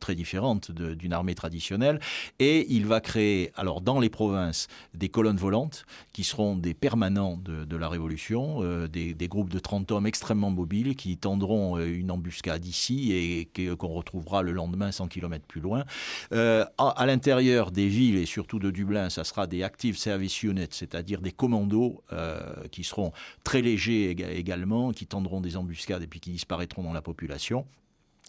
très 0.00 0.14
différentes 0.14 0.70
d'une 0.70 1.12
armée 1.12 1.34
traditionnelle. 1.34 2.00
Et 2.38 2.66
il 2.70 2.86
va 2.86 3.00
créer, 3.00 3.52
alors 3.56 3.80
dans 3.80 4.00
les 4.00 4.10
provinces, 4.10 4.68
des 4.94 5.08
colonnes 5.08 5.36
volantes 5.36 5.86
qui 6.12 6.24
seront 6.24 6.56
des 6.56 6.74
permanents 6.74 7.38
de, 7.38 7.76
la 7.76 7.88
Révolution, 7.88 8.58
euh, 8.62 8.88
des, 8.88 9.28
groupes 9.28 9.50
de 9.50 9.58
30 9.58 9.90
hommes 9.92 10.06
extrêmement 10.06 10.50
mobiles 10.50 10.94
qui 10.96 11.16
tendront 11.16 11.78
une 11.78 12.10
embuscade 12.10 12.64
ici 12.66 13.12
et 13.12 13.48
qu'on 13.76 13.88
retrouvera 13.88 14.42
le 14.42 14.52
lendemain 14.52 14.92
100 14.92 15.08
km 15.08 15.44
plus 15.46 15.60
loin. 15.60 15.84
à 16.30 17.06
l'intérieur 17.06 17.70
des 17.70 17.88
villes 17.88 18.03
et 18.12 18.26
surtout 18.26 18.58
de 18.58 18.70
Dublin, 18.70 19.10
ça 19.10 19.24
sera 19.24 19.46
des 19.46 19.62
Active 19.62 19.96
Service 19.96 20.42
Units, 20.42 20.66
c'est-à-dire 20.70 21.20
des 21.20 21.32
commandos 21.32 22.02
euh, 22.12 22.38
qui 22.70 22.84
seront 22.84 23.12
très 23.42 23.62
légers 23.62 24.10
également, 24.10 24.92
qui 24.92 25.06
tendront 25.06 25.40
des 25.40 25.56
embuscades 25.56 26.02
et 26.02 26.06
puis 26.06 26.20
qui 26.20 26.30
disparaîtront 26.30 26.82
dans 26.82 26.92
la 26.92 27.02
population. 27.02 27.66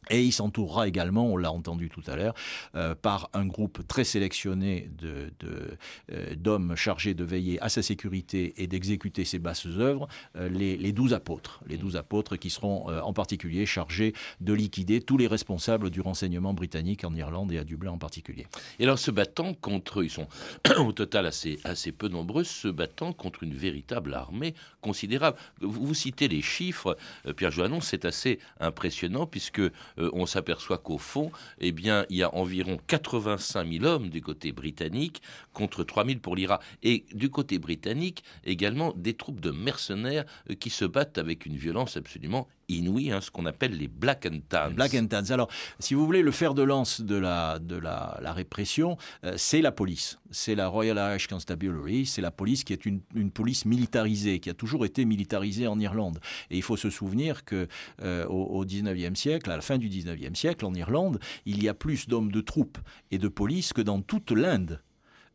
Et 0.10 0.24
il 0.24 0.32
s'entourera 0.32 0.88
également, 0.88 1.26
on 1.26 1.38
l'a 1.38 1.52
entendu 1.52 1.90
tout 1.90 2.04
à 2.08 2.16
l'heure, 2.16 2.34
euh, 2.76 2.96
par 2.96 3.30
un 3.34 3.46
groupe 3.46 3.88
très 3.88 4.04
sélectionné 4.04 4.90
euh, 5.04 6.36
d'hommes 6.36 6.76
chargés 6.76 7.14
de 7.14 7.24
veiller 7.24 7.60
à 7.62 7.70
sa 7.70 7.82
sécurité 7.82 8.54
et 8.58 8.68
d'exécuter 8.68 9.26
ses 9.26 9.40
basses 9.40 9.66
œuvres, 9.66 10.08
euh, 10.36 10.50
les, 10.50 10.92
douze 10.92 11.14
apôtres. 11.14 11.62
Les 11.68 11.78
douze 11.78 11.96
apôtres 11.96 12.38
qui 12.38 12.50
seront 12.50 12.88
en 12.88 13.14
particulier 13.14 13.66
chargés 13.66 14.14
de 14.40 14.54
liquider 14.54 15.02
tous 15.02 15.18
les 15.18 15.28
responsables 15.28 15.90
du 15.90 16.02
renseignement 16.02 16.54
britannique 16.54 17.04
en 17.04 17.14
Irlande 17.16 17.52
et 17.52 17.58
à 17.58 17.64
Dublin 17.64 17.92
en 17.92 17.98
particulier. 17.98 18.48
Et 18.80 18.84
alors 18.84 19.00
se 19.00 19.12
battant 19.12 19.54
contre, 19.54 20.04
ils 20.04 20.10
sont 20.10 20.28
au 20.78 20.92
total 20.92 21.26
assez, 21.26 21.60
assez 21.64 21.92
peu 21.92 22.08
nombreux, 22.08 22.44
se 22.44 22.68
battant 22.68 23.12
contre 23.12 23.44
une 23.44 23.54
véritable 23.54 24.14
armée 24.14 24.54
considérable. 24.82 25.38
Vous, 25.60 25.94
citez 25.94 26.28
les 26.28 26.42
chiffres, 26.42 26.98
Pierre 27.36 27.52
Joannon, 27.52 27.82
c'est 27.82 28.06
assez 28.06 28.40
impressionnant 28.60 29.26
puisque 29.26 29.62
euh, 30.00 30.10
on 30.14 30.26
s'aperçoit 30.26 30.78
qu'au 30.78 30.98
fond, 30.98 31.32
eh 31.60 31.72
bien, 31.72 32.06
il 32.10 32.18
y 32.18 32.24
a 32.24 32.34
environ 32.36 32.78
85 32.88 33.72
000 33.72 33.86
hommes 33.86 34.10
du 34.10 34.22
côté 34.22 34.52
britannique 34.52 35.22
contre 35.54 35.84
3 35.84 36.06
000 36.06 36.20
pour 36.20 36.36
l'IRA. 36.36 36.60
Et 36.84 37.06
du 37.14 37.30
côté 37.30 37.60
britannique, 37.60 38.24
également 38.44 38.94
des 38.96 39.14
troupes 39.14 39.40
de 39.40 39.52
mercenaires 39.52 40.26
euh, 40.50 40.56
qui 40.56 40.70
se 40.70 40.86
battent 40.86 41.18
avec 41.18 41.46
une 41.46 41.56
violence 41.56 41.98
absolument 41.98 42.48
inouïe, 42.70 43.12
hein, 43.12 43.22
ce 43.22 43.32
qu'on 43.32 43.46
appelle 43.46 43.78
les 43.78 43.88
Black 43.88 44.28
and 44.32 44.40
Tans. 44.50 44.72
Black 44.72 44.94
and 44.94 45.08
Tans. 45.08 45.32
Alors, 45.32 45.50
si 45.80 45.94
vous 45.94 46.06
voulez, 46.06 46.22
le 46.22 46.32
fer 46.32 46.54
de 46.54 46.64
lance 46.64 47.02
de 47.02 47.16
la, 47.16 47.60
de 47.60 47.76
la, 47.76 48.34
répression, 48.34 48.98
euh, 49.24 49.36
c'est 49.38 49.62
la 49.62 49.72
police. 49.72 50.20
C'est 50.32 50.56
la 50.56 50.68
Royal 50.68 50.98
Irish 50.98 51.28
Constabulary, 51.28 52.06
c'est 52.06 52.22
la 52.22 52.32
police 52.32 52.64
qui 52.64 52.74
est 52.74 52.86
une, 52.86 53.02
police 53.32 53.66
militarisée, 53.66 54.40
qui 54.40 54.50
a 54.50 54.54
toujours 54.54 54.86
été 54.86 55.06
militarisée 55.06 55.68
en 55.68 55.80
Irlande. 55.80 56.20
Et 56.50 56.58
il 56.58 56.64
faut 56.64 56.78
se 56.78 56.90
souvenir 56.90 57.46
que 57.46 57.68
au, 58.02 58.06
au 58.26 58.66
19e 58.66 59.16
siècle, 59.16 59.50
à 59.52 59.56
la 59.56 59.62
fin 59.62 59.78
du 59.78 59.90
19e 59.90 60.36
siècle, 60.36 60.66
en 60.66 60.74
Irlande, 60.74 61.20
il 61.46 61.64
y 61.64 61.70
a 61.70 61.74
plus 61.74 62.08
d'hommes 62.08 62.32
de 62.32 62.42
troupes 62.42 62.78
et 63.12 63.18
de 63.18 63.28
police 63.28 63.74
que 63.74 63.82
dans 63.82 64.02
toute 64.02 64.32
l'Inde. 64.32 64.82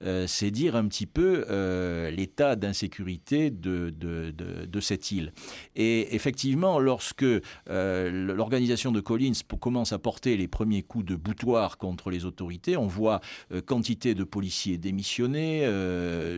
Euh, 0.03 0.27
c'est 0.27 0.51
dire 0.51 0.77
un 0.77 0.89
petit 0.89 1.05
peu 1.05 1.45
euh, 1.51 2.11
l'état 2.11 2.57
d'insécurité 2.57 3.51
de, 3.51 3.91
de, 3.91 4.81
cette 4.81 5.13
île. 5.13 5.33
Et 5.77 6.15
effectivement, 6.15 6.79
lorsque 6.79 7.23
euh, 7.23 8.11
l'organisation 8.11 8.93
de 8.93 9.01
Collins 9.01 9.35
commence 9.61 9.93
à 9.93 9.99
porter 9.99 10.39
les 10.39 10.49
premiers 10.49 10.83
coups 10.83 11.05
de 11.05 11.17
boutoir 11.17 11.77
contre 11.77 12.09
les 12.09 12.25
autorités, 12.25 12.79
on 12.79 12.87
voit 12.87 13.21
quantité 13.67 14.15
de 14.15 14.25
policiers 14.25 14.79
démissionner, 14.79 15.69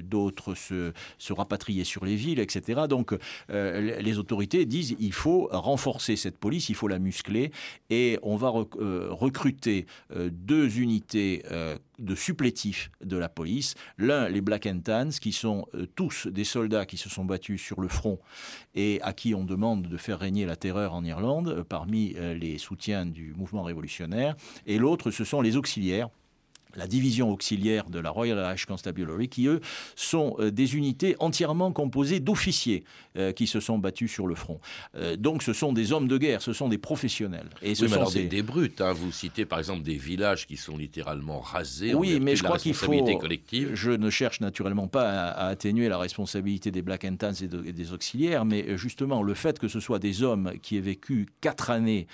d'autres 0.02 0.56
se, 0.56 0.92
se, 1.18 1.32
rapatrier 1.32 1.84
sur 1.84 2.04
les 2.04 2.16
villes, 2.16 2.40
etc. 2.40 2.82
Donc 2.88 3.16
les 3.48 4.18
autorités 4.18 4.66
disent 4.66 4.96
il 4.98 5.12
faut 5.12 5.48
renforcer 5.52 6.16
cette 6.16 6.38
police, 6.38 6.68
il 6.68 6.74
faut 6.74 6.88
la 6.88 6.98
muscler, 6.98 7.52
et 7.90 8.18
on 8.22 8.34
va 8.34 8.50
recruter 8.50 9.86
deux 10.10 10.80
unités 10.80 11.44
de 11.98 12.14
supplétifs 12.14 12.90
de 13.04 13.16
la 13.16 13.28
police. 13.28 13.51
L'un, 13.98 14.28
les 14.28 14.40
Black 14.40 14.66
and 14.66 14.80
Tans, 14.84 15.10
qui 15.10 15.32
sont 15.32 15.66
euh, 15.74 15.86
tous 15.94 16.26
des 16.26 16.44
soldats 16.44 16.86
qui 16.86 16.96
se 16.96 17.08
sont 17.08 17.24
battus 17.24 17.60
sur 17.60 17.80
le 17.80 17.88
front 17.88 18.18
et 18.74 19.00
à 19.02 19.12
qui 19.12 19.34
on 19.34 19.44
demande 19.44 19.88
de 19.88 19.96
faire 19.96 20.18
régner 20.18 20.46
la 20.46 20.56
terreur 20.56 20.94
en 20.94 21.04
Irlande, 21.04 21.48
euh, 21.48 21.64
parmi 21.64 22.14
euh, 22.16 22.34
les 22.34 22.58
soutiens 22.58 23.06
du 23.06 23.34
mouvement 23.34 23.62
révolutionnaire. 23.62 24.36
Et 24.66 24.78
l'autre, 24.78 25.10
ce 25.10 25.24
sont 25.24 25.40
les 25.40 25.56
auxiliaires 25.56 26.08
la 26.76 26.86
division 26.86 27.30
auxiliaire 27.30 27.88
de 27.90 27.98
la 27.98 28.10
Royal 28.10 28.38
Irish 28.38 28.66
Constabulary, 28.66 29.28
qui 29.28 29.46
eux 29.46 29.60
sont 29.96 30.36
euh, 30.38 30.50
des 30.50 30.76
unités 30.76 31.16
entièrement 31.18 31.72
composées 31.72 32.20
d'officiers 32.20 32.84
euh, 33.16 33.32
qui 33.32 33.46
se 33.46 33.60
sont 33.60 33.78
battus 33.78 34.10
sur 34.10 34.26
le 34.26 34.34
front. 34.34 34.60
Euh, 34.94 35.16
donc 35.16 35.42
ce 35.42 35.52
sont 35.52 35.72
des 35.72 35.92
hommes 35.92 36.08
de 36.08 36.18
guerre, 36.18 36.42
ce 36.42 36.52
sont 36.52 36.68
des 36.68 36.78
professionnels. 36.78 37.48
Et 37.60 37.74
ce 37.74 37.88
sont 37.88 38.08
des... 38.10 38.42
brutes. 38.42 38.80
Hein. 38.80 38.92
Vous 38.92 39.12
citez 39.12 39.44
par 39.44 39.58
exemple 39.58 39.82
des 39.82 39.96
villages 39.96 40.46
qui 40.46 40.56
sont 40.56 40.76
littéralement 40.76 41.40
rasés. 41.40 41.94
Oui, 41.94 42.18
mais 42.20 42.36
je 42.36 42.42
crois 42.42 42.58
qu'il 42.58 42.74
faut. 42.74 42.92
Collective. 42.92 43.70
Je 43.74 43.90
ne 43.90 44.10
cherche 44.10 44.40
naturellement 44.40 44.86
pas 44.86 45.30
à, 45.30 45.48
atténuer 45.48 45.88
la 45.88 45.98
responsabilité 45.98 46.70
des 46.70 46.82
Black 46.82 47.04
and 47.04 47.16
Tans 47.16 47.32
et, 47.32 47.72
des 47.72 47.92
auxiliaires, 47.92 48.44
mais 48.44 48.76
justement 48.76 49.22
le 49.22 49.34
fait 49.34 49.58
que 49.58 49.68
ce 49.68 49.80
soit 49.80 49.98
des 49.98 50.22
hommes 50.22 50.52
qui 50.62 50.76
aient 50.76 50.80
vécu 50.80 51.26
quatre 51.40 51.70
années 51.70 52.06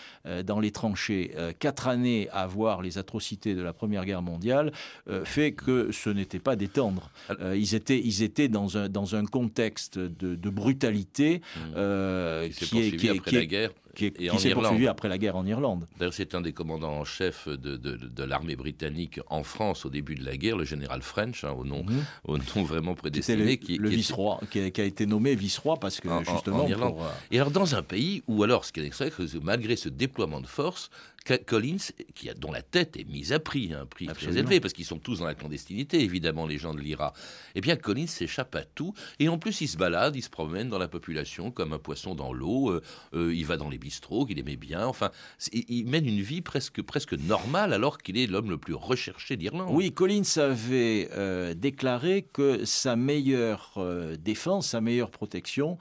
dans 0.45 0.61
les 0.61 0.71
tranchées, 0.71 1.33
quatre 1.59 1.89
années 1.89 2.29
à 2.33 2.47
voir 2.47 2.83
les 2.83 2.99
atrocités 2.99 3.55
de 3.55 3.63
la 3.63 3.73
Première 3.73 4.05
Guerre 4.05 4.23
mondiale 4.23 4.48
euh, 4.53 5.25
fait 5.25 5.53
que 5.53 5.91
ce 5.93 6.11
n'était 6.11 6.39
pas 6.39 6.57
des 6.57 6.69
tendres. 6.69 7.11
Euh, 7.41 7.57
ils, 7.57 7.75
étaient, 7.75 7.99
ils 7.99 8.23
étaient 8.23 8.49
dans 8.49 8.77
un, 8.77 8.89
dans 8.89 9.15
un 9.15 9.25
contexte 9.25 9.99
de, 9.99 10.51
brutalité 10.51 11.39
mmh. 11.39 11.61
euh, 11.77 12.49
qui, 12.49 12.79
est, 12.79 12.97
qui, 12.97 13.09
après 13.09 13.33
la 13.33 13.47
guerre 13.47 13.71
qui, 13.99 14.13
s'est 14.39 14.51
poursuivi 14.51 14.87
après 14.87 15.09
la 15.09 15.19
guerre 15.19 15.37
en 15.37 15.45
Irlande. 15.47 15.87
D'ailleurs, 15.99 16.15
c'est 16.15 16.35
un 16.35 16.41
des 16.41 16.53
commandants 16.53 16.93
en 16.93 17.05
chef 17.05 17.49
de, 17.49 17.77
de, 17.77 18.25
l'armée 18.25 18.57
britannique 18.57 19.21
en 19.29 19.43
France 19.43 19.85
au 19.87 19.91
début 19.91 20.15
de 20.15 20.25
la 20.25 20.37
guerre, 20.37 20.57
le 20.57 20.65
général 20.65 21.03
French, 21.03 21.45
hein, 21.45 21.51
au, 21.51 21.65
nom, 21.65 21.83
mmh. 21.83 21.93
au 22.25 22.39
nom 22.39 22.63
vraiment 22.65 22.95
prédestiné. 22.95 23.45
Le, 23.45 23.55
qui, 23.57 23.77
le 23.77 23.89
vice-roi, 23.89 24.41
qui, 24.51 24.61
a 24.61 24.85
été 24.85 25.07
nommé 25.07 25.35
vice-roi 25.35 25.79
parce 25.79 26.01
que 26.01 26.09
justement. 26.31 26.65
En 26.65 26.69
Irlande. 26.69 26.97
Et 27.31 27.39
alors, 27.39 27.51
dans 27.51 27.75
un 27.75 27.83
pays 27.83 28.23
où, 28.27 28.43
alors, 28.43 28.65
ce 28.65 28.73
qui 28.73 28.81
est 28.81 28.87
extrait, 28.87 29.11
malgré 29.43 29.77
ce 29.77 29.89
déploiement 29.89 30.41
de 30.41 30.47
force, 30.47 30.91
Collins, 31.37 31.93
qui 32.15 32.31
a, 32.31 32.35
dont 32.35 32.53
la 32.53 32.63
tête 32.63 32.97
est 32.97 33.09
mise 33.09 33.33
à 33.33 33.41
prix, 33.41 33.73
un 33.73 33.87
prix 33.87 34.07
très 34.07 34.37
élevé, 34.37 34.61
parce 34.61 34.73
qu'ils 34.73 34.85
sont 34.85 34.99
tous 34.99 35.19
dans 35.19 35.27
la 35.27 35.35
clandestinité, 35.35 36.01
évidemment, 36.01 36.47
les 36.47 36.59
gens 36.59 36.75
de 36.75 36.81
l'IRA, 36.81 37.13
eh 37.55 37.61
bien, 37.61 37.77
Collins 37.77 38.07
s'échappe 38.07 38.55
à 38.55 38.63
tout. 38.63 38.95
Et 39.19 39.29
en 39.29 39.39
plus, 39.39 39.61
il 39.61 39.69
se 39.69 39.77
balade, 39.77 40.17
il 40.17 40.23
se 40.23 40.31
promène 40.31 40.69
dans 40.69 40.79
la 40.79 40.89
population 40.89 41.51
comme 41.51 41.73
un 41.73 41.79
poisson 41.79 42.15
dans 42.15 42.33
l'eau. 42.33 42.71
Euh, 42.71 42.83
euh, 43.15 43.35
il 43.35 43.45
va 43.47 43.57
dans 43.57 43.69
les 43.69 43.79
bistrots 43.79 44.27
qu'il 44.27 44.39
aimait 44.39 44.57
bien. 44.57 44.87
Enfin, 44.87 45.11
il 45.53 45.87
mène 45.87 46.07
une 46.07 46.21
vie 46.21 46.41
presque, 46.41 46.83
presque 46.83 47.15
normale, 47.15 47.73
alors 47.73 47.99
qu'il 47.99 48.17
est 48.17 48.27
l'homme 48.27 48.51
le 48.51 48.59
plus 48.59 48.75
recherché 48.75 49.37
d'Irlande. 49.37 49.71
Oui, 49.73 49.93
Collins 49.93 50.23
avait 50.37 51.09
euh, 51.13 51.55
déclaré 51.55 52.23
que 52.33 52.65
sa 52.65 52.97
meilleure 52.97 53.79
défense, 54.19 54.69
sa 54.69 54.81
meilleure 54.81 55.11
protection, 55.11 55.79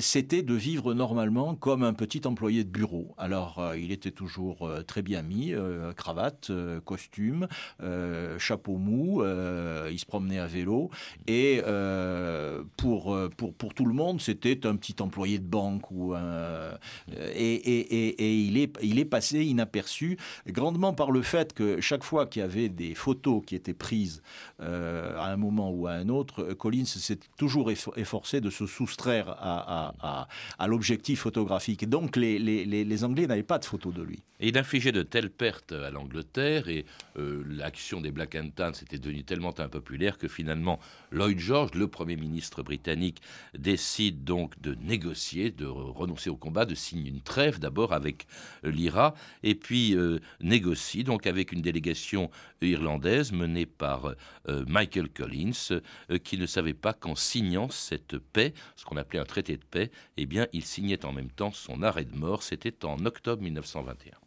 c'était 0.00 0.42
de 0.42 0.54
vivre 0.54 0.94
normalement 0.94 1.54
comme 1.54 1.82
un 1.82 1.92
petit 1.92 2.26
employé 2.26 2.64
de 2.64 2.70
bureau. 2.70 3.14
Alors, 3.18 3.74
il 3.76 3.92
était 3.92 4.10
toujours 4.10 4.68
très 4.86 5.02
bien 5.02 5.22
mis, 5.22 5.52
euh, 5.52 5.92
cravate, 5.92 6.48
euh, 6.50 6.80
costume, 6.80 7.48
euh, 7.82 8.38
chapeau 8.38 8.76
mou, 8.76 9.22
il 9.90 9.98
se 9.98 10.06
promenait 10.06 10.38
à 10.38 10.46
vélo. 10.46 10.90
Et 11.26 11.60
pour, 12.76 13.16
pour, 13.36 13.54
pour 13.54 13.74
tout 13.74 13.84
le 13.86 13.94
monde, 13.94 14.20
c'était 14.20 14.66
un 14.66 14.76
petit 14.76 14.96
employé 15.00 15.38
de 15.38 15.46
banque. 15.46 15.90
Ou 15.90 16.14
et, 17.34 17.54
et, 17.54 18.40
il, 18.40 18.58
est, 18.58 18.76
il 18.82 18.98
est 18.98 19.04
passé 19.04 19.44
inaperçu, 19.44 20.18
grandement 20.46 20.92
par 20.92 21.10
le 21.10 21.22
fait 21.22 21.52
que 21.52 21.80
chaque 21.80 22.04
fois 22.04 22.26
qu'il 22.26 22.40
y 22.40 22.44
avait 22.44 22.68
des 22.68 22.94
photos 22.94 23.42
qui 23.44 23.54
étaient 23.54 23.74
prises 23.74 24.22
à 24.60 25.30
un 25.30 25.36
moment 25.36 25.70
ou 25.70 25.86
à 25.86 25.92
un 25.92 26.08
autre, 26.08 26.52
Collins 26.54 26.84
s'est 26.84 27.18
toujours 27.36 27.70
efforcé 27.70 28.40
de 28.40 28.50
se 28.50 28.66
soustraire 28.66 29.30
à, 29.30 30.26
à, 30.58 30.66
l'objectif 30.66 31.20
photographique. 31.20 31.88
Donc 31.88 32.16
les, 32.16 32.38
les, 32.38 32.64
les 32.64 33.04
Anglais 33.04 33.26
n'avaient 33.26 33.42
pas 33.42 33.58
de 33.58 33.64
photos 33.64 33.94
de 33.94 34.02
lui. 34.02 34.22
Et 34.40 34.52
infligeait 34.66 34.90
de 34.90 35.02
telles 35.02 35.30
pertes 35.30 35.70
à 35.70 35.90
l'Angleterre 35.90 36.68
et 36.68 36.86
l'action 37.14 38.00
des 38.00 38.10
Black 38.10 38.34
and 38.34 38.50
Tan 38.50 38.72
s'était 38.72 38.98
devenue 38.98 39.22
tellement 39.22 39.54
impopulaire 39.60 40.18
que 40.18 40.26
finalement 40.26 40.80
Lloyd 41.12 41.38
George, 41.38 41.74
le 41.74 41.86
Premier 41.86 42.16
ministre 42.16 42.64
britannique, 42.64 43.22
décide 43.56 44.24
donc 44.24 44.60
de 44.60 44.74
négocier, 44.74 45.52
de 45.52 45.66
renoncer 45.66 46.30
au 46.30 46.36
combat, 46.36 46.64
de 46.64 46.74
signer 46.74 47.10
une 47.10 47.20
trêve 47.20 47.60
d'abord 47.60 47.92
avec 47.92 48.26
l'IRA, 48.64 49.14
et 49.44 49.54
puis 49.54 49.94
euh, 49.94 50.18
négocie 50.40 51.04
donc 51.04 51.28
avec 51.28 51.52
une 51.52 51.62
délégation 51.62 52.28
irlandaise 52.60 53.30
menée 53.30 53.66
par 53.66 54.16
euh, 54.48 54.64
Michael 54.66 55.10
Collins, 55.10 55.80
euh, 56.10 56.18
qui 56.18 56.38
ne 56.38 56.46
savait 56.46 56.74
pas 56.74 56.92
qu'en 56.92 57.14
signant 57.14 57.68
cette 57.70 58.18
paix, 58.18 58.52
ce 58.74 58.84
qu'on 58.84 58.96
appelait 58.96 59.20
un 59.20 59.24
traité 59.24 59.56
de 59.56 59.64
paix, 59.64 59.92
eh 60.16 60.26
bien, 60.26 60.48
il 60.52 60.64
signait 60.64 61.04
en 61.04 61.12
même 61.12 61.30
temps 61.30 61.52
son 61.52 61.84
arrêt 61.84 62.04
de 62.04 62.16
mort. 62.16 62.42
C'était 62.42 62.84
en 62.84 63.06
octobre 63.06 63.42
1921. 63.42 64.25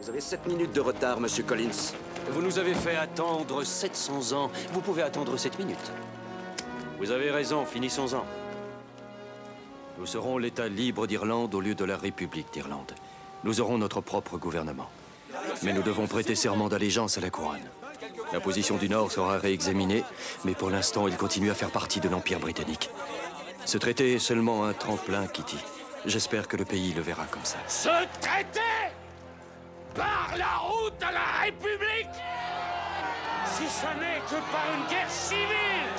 Vous 0.00 0.08
avez 0.08 0.20
7 0.20 0.46
minutes 0.46 0.72
de 0.72 0.80
retard, 0.80 1.20
monsieur 1.20 1.44
Collins. 1.44 1.92
Vous 2.30 2.40
nous 2.40 2.58
avez 2.58 2.72
fait 2.72 2.96
attendre 2.96 3.62
700 3.62 4.32
ans. 4.32 4.50
Vous 4.72 4.80
pouvez 4.80 5.02
attendre 5.02 5.36
7 5.36 5.58
minutes. 5.58 5.92
Vous 6.98 7.10
avez 7.10 7.30
raison, 7.30 7.66
finissons-en. 7.66 8.24
Nous 9.98 10.06
serons 10.06 10.38
l'État 10.38 10.68
libre 10.68 11.06
d'Irlande 11.06 11.54
au 11.54 11.60
lieu 11.60 11.74
de 11.74 11.84
la 11.84 11.98
République 11.98 12.50
d'Irlande. 12.50 12.92
Nous 13.44 13.60
aurons 13.60 13.76
notre 13.76 14.00
propre 14.00 14.38
gouvernement. 14.38 14.88
Mais 15.62 15.74
nous 15.74 15.82
devons 15.82 16.06
prêter 16.06 16.34
serment 16.34 16.70
d'allégeance 16.70 17.18
à 17.18 17.20
la 17.20 17.28
couronne. 17.28 17.68
La 18.32 18.40
position 18.40 18.76
du 18.76 18.88
Nord 18.88 19.12
sera 19.12 19.36
réexaminée, 19.36 20.04
mais 20.46 20.54
pour 20.54 20.70
l'instant, 20.70 21.08
il 21.08 21.16
continue 21.18 21.50
à 21.50 21.54
faire 21.54 21.70
partie 21.70 22.00
de 22.00 22.08
l'Empire 22.08 22.40
britannique. 22.40 22.88
Ce 23.66 23.76
traité 23.76 24.14
est 24.14 24.18
seulement 24.18 24.64
un 24.64 24.72
tremplin, 24.72 25.26
Kitty. 25.26 25.58
J'espère 26.06 26.48
que 26.48 26.56
le 26.56 26.64
pays 26.64 26.94
le 26.94 27.02
verra 27.02 27.26
comme 27.26 27.44
ça. 27.44 27.58
Ce 27.68 27.88
traité 28.20 28.60
par 29.94 30.30
la 30.36 30.58
route 30.68 31.02
à 31.02 31.12
la 31.12 31.44
République. 31.44 32.16
Si 33.44 33.66
ce 33.68 33.86
n'est 33.98 34.20
que 34.28 34.38
par 34.52 34.64
une 34.74 34.86
guerre 34.86 35.10
civile 35.10 35.90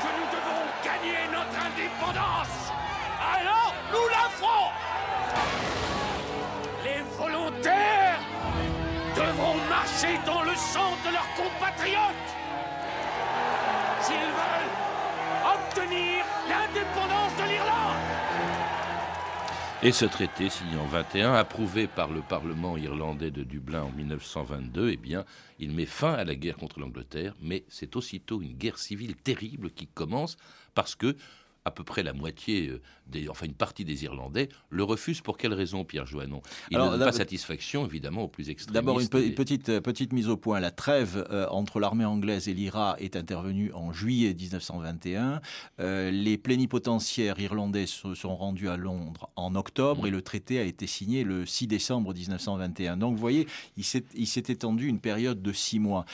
que 0.00 0.08
nous 0.16 0.28
devons 0.36 0.64
gagner 0.84 1.20
notre 1.32 1.56
indépendance, 1.66 2.72
alors 3.34 3.74
nous 3.92 4.08
la 4.08 4.28
ferons. 4.38 4.70
Les 6.84 7.02
volontaires 7.16 8.20
devront 9.16 9.58
marcher 9.68 10.18
dans 10.24 10.42
le 10.42 10.54
sang 10.54 10.92
de 11.04 11.12
leurs 11.12 11.34
compatriotes. 11.36 12.30
S'ils 14.00 14.32
veulent 14.40 14.74
obtenir 15.54 16.24
l'indépendance 16.48 17.34
de 17.36 17.44
l'Irlande 17.44 18.07
et 19.80 19.92
ce 19.92 20.04
traité, 20.04 20.50
signé 20.50 20.76
en 20.76 20.86
21, 20.86 21.34
approuvé 21.34 21.86
par 21.86 22.10
le 22.10 22.20
Parlement 22.20 22.76
irlandais 22.76 23.30
de 23.30 23.44
Dublin 23.44 23.82
en 23.82 23.90
1922, 23.90 24.90
eh 24.90 24.96
bien, 24.96 25.24
il 25.60 25.70
met 25.70 25.86
fin 25.86 26.14
à 26.14 26.24
la 26.24 26.34
guerre 26.34 26.56
contre 26.56 26.80
l'Angleterre, 26.80 27.36
mais 27.40 27.64
c'est 27.68 27.94
aussitôt 27.94 28.42
une 28.42 28.54
guerre 28.54 28.78
civile 28.78 29.14
terrible 29.14 29.70
qui 29.70 29.86
commence 29.86 30.36
parce 30.74 30.96
que 30.96 31.16
à 31.68 31.70
peu 31.70 31.84
près 31.84 32.02
la 32.02 32.12
moitié, 32.12 32.68
euh, 32.68 32.80
des, 33.06 33.28
enfin 33.28 33.46
une 33.46 33.54
partie 33.54 33.84
des 33.84 34.04
Irlandais, 34.04 34.48
le 34.70 34.82
refusent. 34.82 35.20
Pour 35.20 35.36
quelle 35.36 35.54
raison, 35.54 35.84
Pierre 35.84 36.06
Joannon? 36.06 36.42
Il 36.70 36.78
n'a 36.78 36.98
pas 36.98 37.12
satisfaction, 37.12 37.86
évidemment, 37.86 38.22
aux 38.22 38.28
plus 38.28 38.50
extrémistes. 38.50 38.74
D'abord, 38.74 39.00
une 39.00 39.08
petite, 39.08 39.68
euh, 39.68 39.80
petite 39.80 40.12
mise 40.12 40.28
au 40.28 40.36
point. 40.36 40.60
La 40.60 40.70
trêve 40.70 41.26
euh, 41.30 41.46
entre 41.50 41.78
l'armée 41.78 42.04
anglaise 42.04 42.48
et 42.48 42.54
l'IRA 42.54 42.96
est 42.98 43.16
intervenue 43.16 43.72
en 43.72 43.92
juillet 43.92 44.34
1921. 44.34 45.40
les 45.78 46.38
plénipotentiaires 46.38 47.38
irlandais 47.38 47.86
se 47.86 48.14
sont 48.14 48.36
rendus 48.36 48.68
à 48.68 48.76
Londres 48.76 49.30
en 49.36 49.54
octobre 49.54 50.06
et 50.06 50.10
le 50.10 50.22
traité 50.22 50.58
a 50.58 50.64
été 50.64 50.86
signé 50.86 51.24
le 51.24 51.46
6 51.46 51.66
décembre 51.66 52.14
1921. 52.14 52.96
Donc, 52.96 53.14
vous 53.14 53.20
voyez, 53.20 53.46
il 53.76 53.84
s'est 53.84 54.42
étendu 54.48 54.88
une 54.88 55.00
période 55.00 55.42
de 55.42 55.52
six 55.52 55.78
mois 55.78 56.04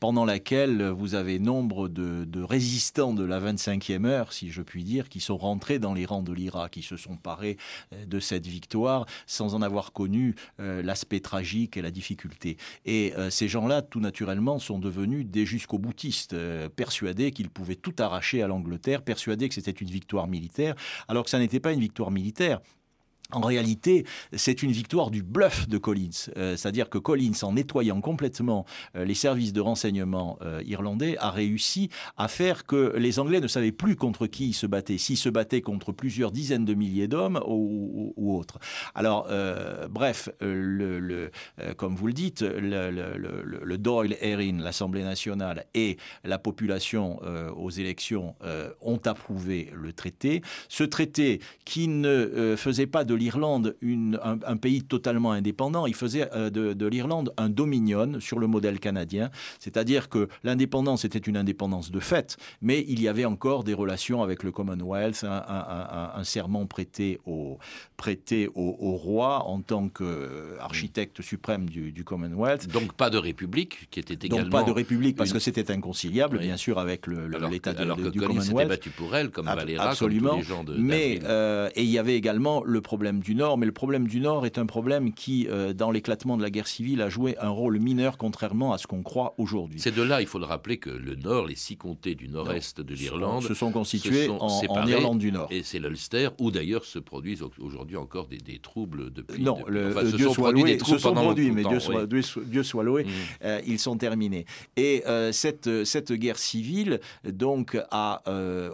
pendant 0.00 0.24
laquelle 0.24 0.88
vous 0.88 1.14
avez 1.14 1.38
nombre 1.38 1.88
de, 1.88 2.24
de 2.24 2.42
résistants 2.42 3.12
de 3.12 3.24
la 3.24 3.40
25e 3.40 4.04
heure, 4.04 4.32
si 4.32 4.50
je 4.50 4.62
puis 4.62 4.75
dire, 4.84 5.08
qui 5.08 5.20
sont 5.20 5.36
rentrés 5.36 5.78
dans 5.78 5.94
les 5.94 6.04
rangs 6.04 6.22
de 6.22 6.32
l'IRA, 6.32 6.68
qui 6.68 6.82
se 6.82 6.96
sont 6.96 7.16
parés 7.16 7.56
euh, 7.92 8.06
de 8.06 8.20
cette 8.20 8.46
victoire 8.46 9.06
sans 9.26 9.54
en 9.54 9.62
avoir 9.62 9.92
connu 9.92 10.34
euh, 10.60 10.82
l'aspect 10.82 11.20
tragique 11.20 11.76
et 11.76 11.82
la 11.82 11.90
difficulté. 11.90 12.56
Et 12.84 13.12
euh, 13.16 13.30
ces 13.30 13.48
gens-là, 13.48 13.82
tout 13.82 14.00
naturellement, 14.00 14.58
sont 14.58 14.78
devenus 14.78 15.26
des 15.26 15.46
jusqu'au 15.46 15.78
boutistes, 15.78 16.36
persuadés 16.76 17.30
qu'ils 17.30 17.50
pouvaient 17.50 17.76
tout 17.76 17.94
arracher 17.98 18.42
à 18.42 18.46
l'Angleterre, 18.46 19.02
persuadés 19.02 19.48
que 19.48 19.54
c'était 19.54 19.70
une 19.70 19.88
victoire 19.88 20.26
militaire, 20.26 20.74
alors 21.08 21.24
que 21.24 21.30
ça 21.30 21.38
n'était 21.38 21.60
pas 21.60 21.72
une 21.72 21.80
victoire 21.80 22.10
militaire. 22.10 22.60
En 23.32 23.40
réalité, 23.40 24.06
c'est 24.32 24.62
une 24.62 24.70
victoire 24.70 25.10
du 25.10 25.24
bluff 25.24 25.68
de 25.68 25.78
Collins. 25.78 26.30
Euh, 26.36 26.56
c'est-à-dire 26.56 26.88
que 26.88 26.98
Collins, 26.98 27.32
en 27.42 27.54
nettoyant 27.54 28.00
complètement 28.00 28.66
euh, 28.94 29.04
les 29.04 29.14
services 29.14 29.52
de 29.52 29.60
renseignement 29.60 30.38
euh, 30.42 30.62
irlandais, 30.64 31.16
a 31.18 31.30
réussi 31.30 31.90
à 32.16 32.28
faire 32.28 32.66
que 32.66 32.94
les 32.96 33.18
Anglais 33.18 33.40
ne 33.40 33.48
savaient 33.48 33.72
plus 33.72 33.96
contre 33.96 34.28
qui 34.28 34.50
ils 34.50 34.54
se 34.54 34.66
battaient. 34.66 34.98
S'ils 34.98 35.16
se 35.16 35.28
battaient 35.28 35.60
contre 35.60 35.90
plusieurs 35.90 36.30
dizaines 36.30 36.64
de 36.64 36.74
milliers 36.74 37.08
d'hommes 37.08 37.40
ou, 37.46 38.14
autres. 38.16 38.58
Alors, 38.94 39.28
bref, 39.90 40.28
le, 40.40 41.30
comme 41.76 41.94
vous 41.94 42.06
le 42.06 42.12
dites, 42.12 42.42
le, 42.42 42.90
le 42.90 43.78
Doyle 43.78 44.16
Erin, 44.20 44.58
l'Assemblée 44.58 45.02
nationale 45.02 45.66
et 45.74 45.96
la 46.24 46.38
population 46.38 47.20
aux 47.56 47.70
élections 47.70 48.34
ont 48.80 49.00
approuvé 49.04 49.70
le 49.74 49.92
traité. 49.92 50.42
Ce 50.68 50.84
traité 50.84 51.40
qui 51.64 51.88
ne 51.88 52.54
faisait 52.56 52.86
pas 52.86 53.04
de 53.04 53.15
l'Irlande 53.16 53.76
un, 53.82 54.56
pays 54.56 54.82
totalement 54.82 55.32
indépendant, 55.32 55.86
il 55.86 55.94
faisait 55.94 56.28
euh, 56.34 56.50
de, 56.50 56.86
l'Irlande 56.86 57.32
un 57.36 57.48
dominion 57.48 58.20
sur 58.20 58.38
le 58.38 58.46
modèle 58.46 58.78
canadien, 58.78 59.30
c'est-à-dire 59.58 60.08
que 60.08 60.28
l'indépendance 60.44 61.04
était 61.04 61.18
une 61.18 61.36
indépendance 61.36 61.90
de 61.90 62.00
fait, 62.00 62.36
mais 62.62 62.84
il 62.88 63.00
y 63.00 63.08
avait 63.08 63.24
encore 63.24 63.64
des 63.64 63.74
relations 63.74 64.22
avec 64.22 64.42
le 64.42 64.52
Commonwealth, 64.52 65.24
un, 65.24 66.24
serment 66.24 66.66
prêté 66.66 67.20
au, 67.26 67.58
prêté 67.96 68.48
au, 68.54 68.96
roi 68.96 69.44
en 69.44 69.60
tant 69.60 69.88
qu'architecte 69.88 71.22
suprême 71.22 71.68
du, 71.68 72.04
Commonwealth. 72.04 72.68
Donc 72.68 72.92
pas 72.92 73.10
de 73.10 73.18
république, 73.18 73.88
qui 73.90 74.00
était 74.00 74.26
également... 74.26 74.44
Donc 74.44 74.52
pas 74.52 74.62
de 74.62 74.70
république, 74.70 75.16
parce 75.16 75.32
que 75.32 75.38
c'était 75.38 75.70
inconciliable, 75.70 76.38
bien 76.38 76.56
sûr, 76.56 76.78
avec 76.78 77.06
l'État 77.06 77.72
du 77.72 77.82
alors 77.82 77.96
que 77.96 78.08
du 78.08 78.20
Commonwealth. 78.20 78.68
battu 78.68 78.90
pour 78.90 79.14
elle, 79.16 79.30
comme 79.30 79.46
Valéra, 79.46 79.90
absolument. 79.90 80.30
Comme 80.30 80.42
tous 80.42 80.48
les 80.48 80.56
gens 80.56 80.64
de, 80.64 80.74
mais, 80.76 81.20
euh, 81.24 81.68
et 81.74 81.82
il 81.82 81.90
y 81.90 81.98
avait 81.98 82.16
également 82.16 82.62
le 82.64 82.80
problème 82.80 83.05
du 83.12 83.34
Nord, 83.34 83.58
mais 83.58 83.66
le 83.66 83.72
problème 83.72 84.06
du 84.06 84.20
Nord 84.20 84.46
est 84.46 84.58
un 84.58 84.66
problème 84.66 85.12
qui, 85.12 85.46
euh, 85.48 85.72
dans 85.72 85.90
l'éclatement 85.90 86.36
de 86.36 86.42
la 86.42 86.50
guerre 86.50 86.66
civile, 86.66 87.02
a 87.02 87.08
joué 87.08 87.36
un 87.38 87.48
rôle 87.48 87.78
mineur, 87.78 88.18
contrairement 88.18 88.72
à 88.72 88.78
ce 88.78 88.86
qu'on 88.86 89.02
croit 89.02 89.34
aujourd'hui. 89.38 89.80
C'est 89.80 89.94
de 89.94 90.02
là, 90.02 90.20
il 90.20 90.26
faut 90.26 90.38
le 90.38 90.44
rappeler, 90.44 90.78
que 90.78 90.90
le 90.90 91.14
Nord, 91.14 91.46
les 91.46 91.56
six 91.56 91.76
comtés 91.76 92.14
du 92.14 92.28
nord-est 92.28 92.80
de 92.80 92.94
l'Irlande, 92.94 93.42
se 93.42 93.54
sont 93.54 93.72
constitués 93.72 94.28
en, 94.28 94.86
Irlande 94.86 95.18
du 95.18 95.32
Nord. 95.32 95.48
Et 95.50 95.62
c'est 95.62 95.78
l'Ulster, 95.78 96.28
où 96.38 96.50
d'ailleurs 96.50 96.84
se 96.84 96.98
produisent 96.98 97.42
aujourd'hui 97.58 97.96
encore 97.96 98.28
des, 98.28 98.58
troubles 98.58 99.12
depuis. 99.12 99.42
Non, 99.42 99.58
le, 99.68 99.92
Dieu 100.16 100.30
soit 100.30 100.52
loué, 100.52 100.78
se 100.78 100.98
sont 100.98 101.14
produits, 101.14 101.50
mais 101.50 101.62
Dieu, 101.62 101.80
soit, 101.80 102.06
Dieu, 102.06 102.62
soit, 102.62 102.84
loué, 102.84 103.04
mm. 103.04 103.08
euh, 103.44 103.60
ils 103.66 103.78
sont 103.78 103.96
terminés. 103.96 104.46
Et 104.76 105.02
euh, 105.06 105.30
cette, 105.32 105.84
cette 105.84 106.12
guerre 106.12 106.38
civile, 106.38 107.00
donc, 107.24 107.78
a 107.90 108.22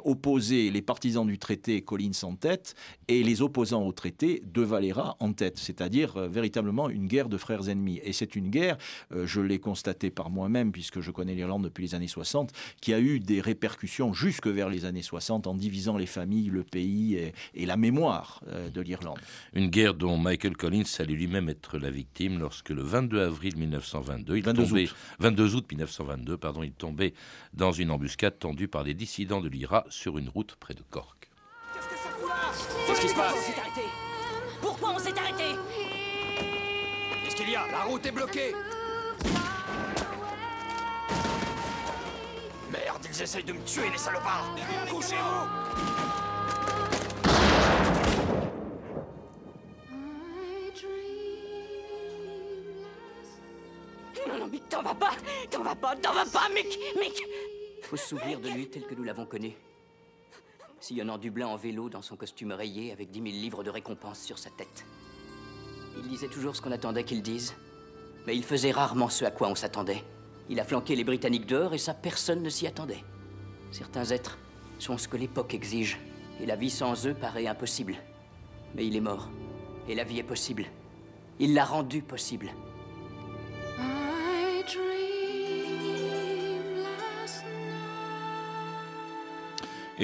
opposé 0.05 0.71
les 0.71 0.83
partisans 0.83 1.27
du 1.27 1.39
traité 1.39 1.83
Collins 1.83 2.11
en 2.23 2.35
tête 2.35 2.75
et 3.09 3.23
les 3.23 3.43
opposants 3.43 3.87
au 3.87 3.93
traité 3.93 4.22
de 4.23 4.63
Valera 4.63 5.17
en 5.21 5.33
tête, 5.33 5.59
c'est-à-dire 5.59 6.17
euh, 6.17 6.29
véritablement 6.29 6.89
une 6.89 7.07
guerre 7.07 7.29
de 7.29 7.37
frères 7.37 7.69
ennemis. 7.69 8.01
Et 8.05 8.13
c'est 8.13 8.37
une 8.37 8.51
guerre, 8.51 8.79
euh, 9.13 9.27
je 9.27 9.41
l'ai 9.41 9.59
constaté 9.59 10.11
par 10.11 10.31
moi-même, 10.31 10.71
puisque 10.71 11.01
je 11.01 11.11
connais 11.11 11.35
l'Irlande 11.35 11.65
depuis 11.65 11.83
les 11.83 11.95
années 11.95 12.07
60, 12.07 12.53
qui 12.81 12.95
a 12.95 13.01
eu 13.01 13.19
des 13.19 13.41
répercussions 13.41 14.13
jusque 14.13 14.47
vers 14.47 14.69
les 14.69 14.85
années 14.85 15.03
60 15.03 15.47
en 15.47 15.55
divisant 15.55 15.97
les 15.97 16.07
familles, 16.07 16.51
le 16.51 16.63
pays 16.63 17.17
et, 17.55 17.67
la 17.67 17.77
mémoire 17.77 18.43
euh, 18.49 18.69
de 18.71 18.81
l'Irlande. 18.81 19.19
Une 19.55 19.69
guerre 19.69 19.95
dont 19.95 20.17
Michael 20.17 20.57
Collins 20.57 20.85
allait 20.99 21.15
lui-même 21.15 21.49
être 21.49 21.79
la 21.79 21.91
victime 21.91 22.39
lorsque 22.39 22.71
le 22.71 22.83
22 22.83 23.21
avril 23.21 23.57
1922, 23.57 24.37
il 24.37 24.45
22 24.45 24.67
tombait, 24.67 24.85
août. 24.85 24.97
22 25.19 25.55
août 25.57 25.67
1922, 25.69 26.37
pardon, 26.37 26.63
il 26.63 26.73
tombait 26.73 27.15
dans 27.55 27.73
une 27.73 27.91
embuscade 27.91 28.39
tendue 28.39 28.69
par 28.69 28.85
des 28.85 28.95
dissidents 28.95 29.41
de 29.41 29.49
l'IRA 29.49 29.85
sur 29.89 30.19
une 30.19 30.29
route 30.29 30.55
près 30.61 30.75
de 30.75 30.83
Cork. 30.91 31.31
Qu'est-ce 32.87 33.01
qui 33.01 33.09
se 33.09 33.15
passe? 33.15 33.53
La 37.51 37.83
route 37.83 38.07
est 38.07 38.13
bloquée. 38.13 38.55
Merde, 42.71 43.07
ils 43.11 43.23
essayent 43.23 43.43
de 43.43 43.53
me 43.53 43.65
tuer, 43.65 43.91
les 43.91 43.99
salopards. 43.99 44.55
Couchez-vous. 44.89 45.49
Non, 54.29 54.39
non, 54.39 54.51
T'en 54.69 54.83
vas 54.83 54.95
pas. 54.95 55.11
T'en 55.51 55.63
vas 55.65 55.75
pas 55.75 55.97
T'en 55.97 56.13
vas 56.13 56.25
pas, 56.25 56.49
Mick 56.55 56.79
Mick. 56.97 57.23
Faut 57.83 57.97
se 57.97 58.07
souvenir 58.07 58.39
de 58.39 58.51
lui 58.51 58.69
tel 58.69 58.87
que 58.87 58.95
nous 58.95 59.03
l'avons 59.03 59.27
connu. 59.27 59.53
Sillonnant 60.79 61.19
Dublin 61.19 61.49
en 61.49 61.57
vélo 61.57 61.89
dans 61.89 62.03
son 62.03 62.15
costume 62.15 62.53
rayé 62.53 62.93
avec 62.93 63.11
10 63.11 63.21
000 63.21 63.33
livres 63.33 63.65
de 63.65 63.71
récompense 63.71 64.21
sur 64.21 64.39
sa 64.39 64.51
tête. 64.51 64.85
Il 65.97 66.09
disait 66.09 66.29
toujours 66.29 66.57
ce 66.57 66.63
qu'on 66.63 66.73
attendait 66.73 67.05
qu'il 67.05 67.23
dise, 67.23 67.55
mais 68.27 68.37
il 68.37 68.45
faisait 68.45 68.71
rarement 68.71 69.09
ce 69.09 69.25
à 69.25 69.31
quoi 69.31 69.49
on 69.49 69.55
s'attendait. 69.55 70.05
Il 70.49 70.61
a 70.61 70.65
flanqué 70.65 70.97
les 70.97 71.05
Britanniques 71.05 71.47
dehors 71.47 71.75
et 71.75 71.79
ça, 71.79 71.95
personne 71.95 72.43
ne 72.43 72.49
s'y 72.49 72.67
attendait. 72.67 73.05
Certains 73.71 74.05
êtres 74.07 74.39
sont 74.79 74.99
ce 74.99 75.09
que 75.09 75.17
l'époque 75.17 75.55
exige, 75.55 75.99
et 76.41 76.47
la 76.47 76.57
vie 76.57 76.71
sans 76.71 77.07
eux 77.07 77.15
paraît 77.15 77.47
impossible. 77.47 77.97
Mais 78.75 78.87
il 78.87 78.97
est 78.97 79.01
mort, 79.01 79.31
et 79.89 79.95
la 79.95 80.05
vie 80.05 80.19
est 80.19 80.25
possible. 80.25 80.67
Il 81.39 81.55
l'a 81.55 81.65
rendue 81.65 82.03
possible. 82.03 82.51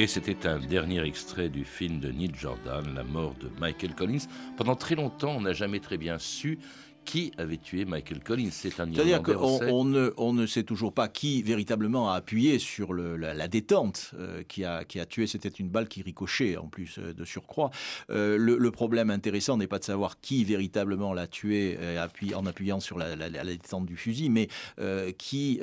Et 0.01 0.07
c'était 0.07 0.47
un 0.47 0.61
dernier 0.61 1.05
extrait 1.05 1.49
du 1.49 1.65
film 1.65 1.99
de 1.99 2.13
Neil 2.13 2.31
Jordan, 2.33 2.95
La 2.95 3.03
mort 3.03 3.35
de 3.35 3.51
Michael 3.59 3.97
Collins. 3.97 4.29
Pendant 4.57 4.77
très 4.77 4.95
longtemps, 4.95 5.35
on 5.37 5.41
n'a 5.41 5.55
jamais 5.55 5.81
très 5.81 5.97
bien 5.97 6.21
su 6.21 6.61
qui 7.09 7.33
avait 7.39 7.57
tué 7.57 7.87
Michael 7.87 8.23
Collins. 8.23 8.51
C'est 8.53 8.81
un 8.81 8.93
C'est-à-dire 8.93 9.23
qu'on 9.23 9.61
on 9.63 9.85
ne, 9.87 10.13
on 10.19 10.35
ne 10.35 10.45
sait 10.45 10.63
toujours 10.63 10.93
pas 10.93 11.09
qui 11.09 11.43
véritablement 11.43 12.13
a 12.13 12.17
appuyé 12.17 12.59
sur 12.59 12.93
le, 12.93 13.17
la, 13.17 13.49
détente 13.49 14.11
euh, 14.19 14.43
qui, 14.47 14.63
a, 14.63 14.85
qui 14.85 15.01
a 15.01 15.07
tué. 15.07 15.27
C'était 15.27 15.49
une 15.49 15.71
balle 15.71 15.89
qui 15.89 16.03
ricochait 16.03 16.59
en 16.59 16.67
plus 16.67 16.99
euh, 16.99 17.15
de 17.15 17.25
surcroît. 17.25 17.71
Euh, 18.11 18.37
le, 18.37 18.71
problème 18.71 19.09
intéressant 19.09 19.57
n'est 19.57 19.67
pas 19.67 19.79
de 19.79 19.85
savoir 19.85 20.21
qui 20.21 20.45
véritablement 20.45 21.15
l'a 21.15 21.27
tué 21.27 21.79
en 22.37 22.45
appuyant 22.45 22.79
sur 22.79 22.99
la, 22.99 23.17
la, 23.17 23.45
détente 23.45 23.87
du 23.87 23.97
fusil, 23.97 24.29
mais 24.29 24.49
qui 25.17 25.61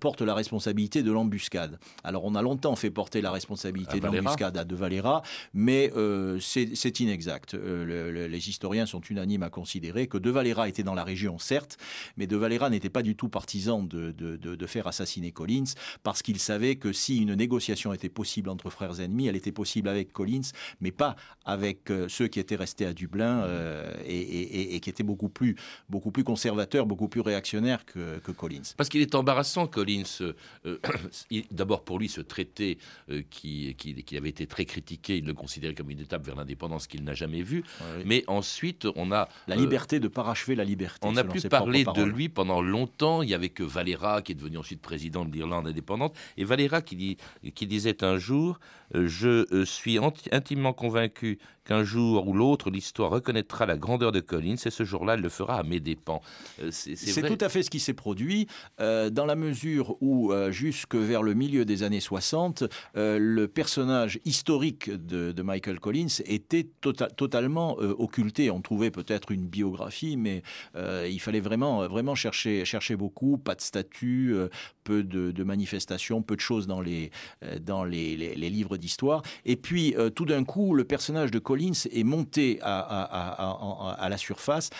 porte 0.00 0.22
la 0.22 0.34
responsabilité 0.34 1.02
de 1.02 1.12
l'embuscade. 1.12 1.78
Alors 2.02 2.24
on 2.24 2.34
a 2.34 2.40
longtemps 2.40 2.74
fait 2.74 2.90
porter 2.90 3.20
la 3.20 3.30
responsabilité 3.30 4.00
de 4.00 4.06
l'embuscade 4.06 4.56
à 4.56 4.64
De 4.64 4.74
Valera, 4.74 5.22
mais 5.52 5.92
c'est 6.40 7.00
inexact. 7.00 7.54
les 7.54 8.48
historiens 8.48 8.86
sont 8.86 9.02
unanimes 9.02 9.42
à 9.42 9.50
considérer 9.50 10.06
que 10.06 10.16
De 10.16 10.30
Valera 10.30 10.61
était 10.68 10.82
dans 10.82 10.94
la 10.94 11.04
région, 11.04 11.38
certes, 11.38 11.78
mais 12.16 12.26
De 12.26 12.36
Valera 12.36 12.70
n'était 12.70 12.90
pas 12.90 13.02
du 13.02 13.16
tout 13.16 13.28
partisan 13.28 13.82
de, 13.82 14.10
de, 14.12 14.66
faire 14.66 14.86
assassiner 14.86 15.32
Collins 15.32 15.74
parce 16.02 16.22
qu'il 16.22 16.38
savait 16.38 16.76
que 16.76 16.92
si 16.92 17.18
une 17.18 17.34
négociation 17.34 17.92
était 17.92 18.08
possible 18.08 18.48
entre 18.48 18.70
frères 18.70 19.00
ennemis, 19.00 19.26
elle 19.26 19.36
était 19.36 19.52
possible 19.52 19.88
avec 19.88 20.12
Collins, 20.12 20.52
mais 20.80 20.92
pas 20.92 21.16
avec 21.44 21.90
euh, 21.90 22.08
ceux 22.08 22.28
qui 22.28 22.38
étaient 22.40 22.56
restés 22.56 22.86
à 22.86 22.92
Dublin 22.92 23.42
euh, 23.42 23.92
et, 24.06 24.78
qui 24.80 24.90
étaient 24.90 25.02
beaucoup 25.02 25.28
plus, 25.28 25.56
beaucoup 25.88 26.10
plus 26.10 26.24
conservateurs, 26.24 26.86
beaucoup 26.86 27.08
plus 27.08 27.20
réactionnaires 27.20 27.84
que, 27.84 28.20
Collins. 28.32 28.62
Parce 28.76 28.88
qu'il 28.88 29.02
est 29.02 29.14
embarrassant, 29.14 29.66
Collins. 29.66 30.04
Euh, 30.64 30.78
d'abord 31.50 31.84
pour 31.84 31.98
lui, 31.98 32.08
ce 32.08 32.20
traité 32.20 32.78
qui, 33.30 33.74
qui, 33.76 34.16
avait 34.16 34.28
été 34.28 34.46
très 34.46 34.64
critiqué, 34.64 35.18
il 35.18 35.26
le 35.26 35.34
considérait 35.34 35.74
comme 35.74 35.90
une 35.90 36.00
étape 36.00 36.24
vers 36.24 36.36
l'indépendance 36.36 36.86
qu'il 36.86 37.04
n'a 37.04 37.14
jamais 37.14 37.42
vue. 37.42 37.62
Mais 38.04 38.24
ensuite, 38.26 38.86
on 38.96 39.12
a... 39.12 39.28
La 39.48 39.56
liberté 39.56 40.00
de 40.00 40.08
parachever 40.08 40.51
la 40.54 40.64
liberté. 40.64 41.06
On 41.06 41.16
a 41.16 41.24
pu 41.24 41.40
parler 41.48 41.84
de 41.84 42.02
lui 42.02 42.28
pendant 42.28 42.62
longtemps. 42.62 43.22
Il 43.22 43.30
y 43.30 43.34
avait 43.34 43.48
que 43.48 43.62
Valera, 43.62 44.22
qui 44.22 44.32
est 44.32 44.34
devenu 44.34 44.58
ensuite 44.58 44.80
président 44.80 45.24
de 45.24 45.32
l'Irlande 45.32 45.66
indépendante, 45.66 46.14
et 46.36 46.44
Valera 46.44 46.82
qui, 46.82 46.96
dit, 46.96 47.16
qui 47.54 47.66
disait 47.66 48.04
un 48.04 48.18
jour 48.18 48.58
euh, 48.94 49.06
Je 49.06 49.46
euh, 49.54 49.64
suis 49.64 49.98
intimement 50.30 50.72
convaincu 50.72 51.38
qu'un 51.64 51.84
jour 51.84 52.26
ou 52.26 52.32
l'autre, 52.32 52.70
l'histoire 52.70 53.10
reconnaîtra 53.10 53.66
la 53.66 53.76
grandeur 53.76 54.10
de 54.10 54.18
Collins 54.18 54.56
et 54.66 54.70
ce 54.70 54.82
jour-là, 54.84 55.14
elle 55.14 55.20
le 55.20 55.28
fera 55.28 55.58
à 55.58 55.62
mes 55.62 55.78
dépens. 55.78 56.20
Euh, 56.60 56.70
c'est 56.72 57.22
tout 57.22 57.38
à 57.40 57.48
fait 57.48 57.62
ce 57.62 57.70
qui 57.70 57.78
s'est 57.78 57.94
produit, 57.94 58.48
dans 58.78 59.26
la 59.26 59.36
mesure 59.36 59.96
où, 60.00 60.32
jusque 60.50 60.96
vers 60.96 61.22
le 61.22 61.34
milieu 61.34 61.64
des 61.64 61.84
années 61.84 62.00
60, 62.00 62.64
le 62.94 63.46
personnage 63.46 64.18
historique 64.24 64.90
de, 64.90 65.40
Michael 65.42 65.78
Collins 65.78 66.20
était 66.26 66.66
tota-, 66.80 67.08
totalement 67.08 67.76
occulté. 67.78 68.50
On 68.50 68.60
trouvait 68.60 68.90
peut-être 68.90 69.30
une 69.30 69.46
biographie, 69.46 70.16
mais 70.16 70.41
il 70.74 71.20
fallait 71.20 71.40
vraiment, 71.40 71.86
vraiment 71.88 72.14
chercher, 72.14 72.64
chercher 72.64 72.96
beaucoup, 72.96 73.38
pas 73.38 73.54
de 73.54 73.60
statut, 73.60 74.34
peu 74.84 75.02
de, 75.02 75.44
manifestations, 75.44 76.22
peu 76.22 76.36
de 76.36 76.40
choses 76.40 76.66
dans 76.66 76.80
les, 76.80 77.10
dans 77.60 77.84
les, 77.84 78.16
les 78.16 78.50
livres 78.50 78.76
d'histoire. 78.76 79.22
Et 79.44 79.56
puis, 79.56 79.94
euh, 79.96 80.10
tout 80.10 80.24
d'un 80.24 80.44
coup, 80.44 80.74
le 80.74 80.84
personnage 80.84 81.30
de 81.30 81.38
Collins 81.38 81.86
est 81.90 82.04
monté 82.04 82.58
à 82.62 84.06
la 84.08 84.16
surface 84.16 84.70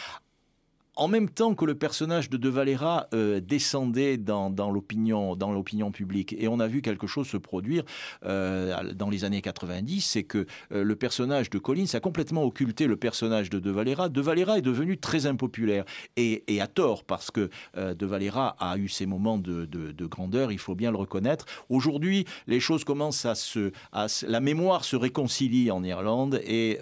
en 0.96 1.08
même 1.08 1.28
temps 1.28 1.54
que 1.54 1.64
le 1.64 1.74
personnage 1.74 2.28
de 2.28 2.36
De 2.36 2.48
Valera 2.48 3.08
euh, 3.14 3.40
descendait 3.40 4.18
dans, 4.18 4.50
l'opinion 4.70 5.36
dans 5.36 5.52
l'opinion 5.52 5.90
publique. 5.90 6.34
Et 6.38 6.48
on 6.48 6.60
a 6.60 6.66
vu 6.66 6.82
quelque 6.82 7.06
chose 7.06 7.26
se 7.26 7.36
produire 7.36 7.84
euh, 8.24 8.92
dans 8.92 9.08
les 9.08 9.24
années 9.24 9.40
90 9.40 10.00
c'est 10.00 10.22
que 10.22 10.46
euh, 10.72 10.84
le 10.84 10.96
personnage 10.96 11.50
de 11.50 11.58
Collins 11.58 11.86
a 11.94 12.00
complètement 12.00 12.44
occulté 12.44 12.86
le 12.86 12.96
personnage 12.96 13.48
de 13.48 13.58
De 13.58 13.70
Valera. 13.70 14.08
De 14.08 14.20
Valera 14.20 14.58
est 14.58 14.62
devenu 14.62 14.98
très 14.98 15.26
impopulaire. 15.26 15.84
Et, 16.16 16.42
à 16.60 16.66
tort 16.66 17.02
parce 17.02 17.32
que 17.32 17.50
De 17.74 18.06
Valera 18.06 18.54
a 18.60 18.76
eu 18.76 18.88
ses 18.88 19.06
moments 19.06 19.38
de, 19.38 19.66
grandeur 20.06 20.52
il 20.52 20.58
faut 20.58 20.76
bien 20.76 20.90
le 20.92 20.96
reconnaître. 20.96 21.46
Aujourd'hui 21.68 22.24
les 22.46 22.60
choses 22.60 22.84
commencent 22.84 23.24
à 23.24 23.34
se 23.34 23.72
la 23.92 24.40
mémoire 24.40 24.84
se 24.84 24.94
réconcilie 24.94 25.70
en 25.70 25.82
Irlande 25.82 26.40
et 26.44 26.78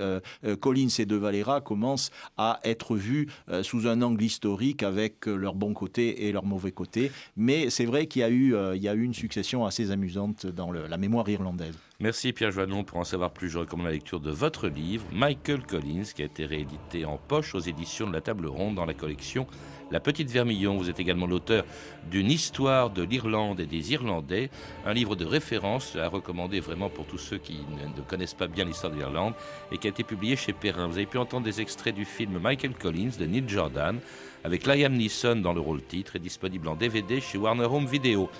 Collins 0.60 0.88
et 0.98 1.06
De 1.06 1.16
Valera 1.16 1.60
commencent 1.60 2.10
à 2.36 2.60
être 2.64 2.96
vus 2.96 3.28
sous 3.62 3.86
un 3.86 3.99
angle 4.02 4.22
historique 4.22 4.82
avec 4.82 5.28
euh, 5.28 5.36
leurs 5.36 5.54
bons 5.54 5.74
côtés 5.74 6.26
et 6.26 6.32
leurs 6.32 6.44
mauvais 6.44 6.72
côtés. 6.72 7.10
Mais 7.36 7.70
c'est 7.70 7.84
vrai 7.84 8.06
qu'il 8.06 8.20
y, 8.20 8.24
a 8.24 8.30
eu, 8.30 8.54
euh, 8.54 8.76
y 8.76 8.88
a 8.88 8.94
eu 8.94 9.02
une 9.02 9.14
succession 9.14 9.64
assez 9.64 9.90
amusante 9.90 10.46
dans 10.46 10.70
la 10.72 10.96
mémoire 10.96 11.28
irlandaise. 11.28 11.76
Merci 12.02 12.32
Pierre 12.32 12.50
Joannon. 12.50 12.82
Pour 12.82 12.96
en 12.96 13.04
savoir 13.04 13.30
plus, 13.30 13.50
je 13.50 13.58
recommande 13.58 13.88
la 13.88 13.92
lecture 13.92 14.20
de 14.20 14.30
votre 14.30 14.68
livre, 14.68 15.04
Michael 15.12 15.66
Collins, 15.66 16.04
qui 16.16 16.22
a 16.22 16.24
été 16.24 16.46
réédité 16.46 17.04
en 17.04 17.18
poche 17.18 17.54
aux 17.54 17.60
éditions 17.60 18.06
de 18.06 18.14
la 18.14 18.22
Table 18.22 18.46
Ronde 18.46 18.76
dans 18.76 18.86
la 18.86 18.94
collection 18.94 19.46
La 19.90 20.00
Petite 20.00 20.30
Vermillon. 20.30 20.78
Vous 20.78 20.88
êtes 20.88 20.98
également 20.98 21.26
l'auteur 21.26 21.66
d'une 22.10 22.30
histoire 22.30 22.88
de 22.88 23.02
l'Irlande 23.02 23.60
et 23.60 23.66
des 23.66 23.92
Irlandais, 23.92 24.48
un 24.86 24.94
livre 24.94 25.14
de 25.14 25.26
référence 25.26 25.94
à 25.94 26.08
recommander 26.08 26.60
vraiment 26.60 26.88
pour 26.88 27.04
tous 27.04 27.18
ceux 27.18 27.36
qui 27.36 27.58
ne 27.94 28.00
connaissent 28.00 28.32
pas 28.32 28.48
bien 28.48 28.64
l'histoire 28.64 28.94
de 28.94 28.96
l'Irlande 28.96 29.34
et 29.70 29.76
qui 29.76 29.86
a 29.86 29.90
été 29.90 30.02
publié 30.02 30.36
chez 30.36 30.54
Perrin. 30.54 30.86
Vous 30.86 30.96
avez 30.96 31.04
pu 31.04 31.18
entendre 31.18 31.44
des 31.44 31.60
extraits 31.60 31.94
du 31.94 32.06
film 32.06 32.38
Michael 32.38 32.72
Collins 32.72 33.18
de 33.18 33.26
Neil 33.26 33.44
Jordan 33.46 34.00
avec 34.42 34.64
Liam 34.64 34.94
Neeson 34.94 35.36
dans 35.36 35.52
le 35.52 35.60
rôle 35.60 35.82
titre 35.82 36.16
et 36.16 36.18
disponible 36.18 36.68
en 36.68 36.76
DVD 36.76 37.20
chez 37.20 37.36
Warner 37.36 37.66
Home 37.66 37.84
Video. 37.84 38.30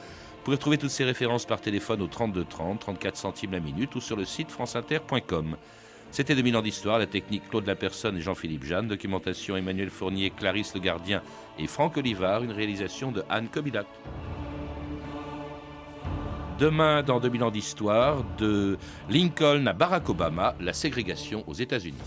Vous 0.40 0.44
pouvez 0.44 0.56
trouver 0.56 0.78
toutes 0.78 0.88
ces 0.88 1.04
références 1.04 1.44
par 1.44 1.60
téléphone 1.60 2.00
au 2.00 2.06
32 2.06 2.46
30, 2.46 2.80
34 2.80 3.14
centimes 3.14 3.52
la 3.52 3.60
minute 3.60 3.94
ou 3.94 4.00
sur 4.00 4.16
le 4.16 4.24
site 4.24 4.50
franceinter.com. 4.50 5.54
C'était 6.10 6.34
2000 6.34 6.56
ans 6.56 6.62
d'histoire, 6.62 6.98
la 6.98 7.06
technique 7.06 7.46
Claude 7.50 7.66
Lapersonne 7.66 8.16
et 8.16 8.22
Jean-Philippe 8.22 8.64
Jeanne, 8.64 8.88
documentation 8.88 9.58
Emmanuel 9.58 9.90
Fournier, 9.90 10.30
Clarisse 10.30 10.72
Le 10.74 10.80
Gardien 10.80 11.22
et 11.58 11.66
Franck 11.66 11.98
Olivard, 11.98 12.42
une 12.42 12.52
réalisation 12.52 13.12
de 13.12 13.22
Anne 13.28 13.48
Kobilat. 13.48 13.84
Demain, 16.58 17.02
dans 17.02 17.20
2000 17.20 17.42
ans 17.42 17.50
d'histoire, 17.50 18.24
de 18.38 18.78
Lincoln 19.10 19.66
à 19.66 19.74
Barack 19.74 20.08
Obama, 20.08 20.54
la 20.58 20.72
ségrégation 20.72 21.44
aux 21.48 21.54
États-Unis. 21.54 21.98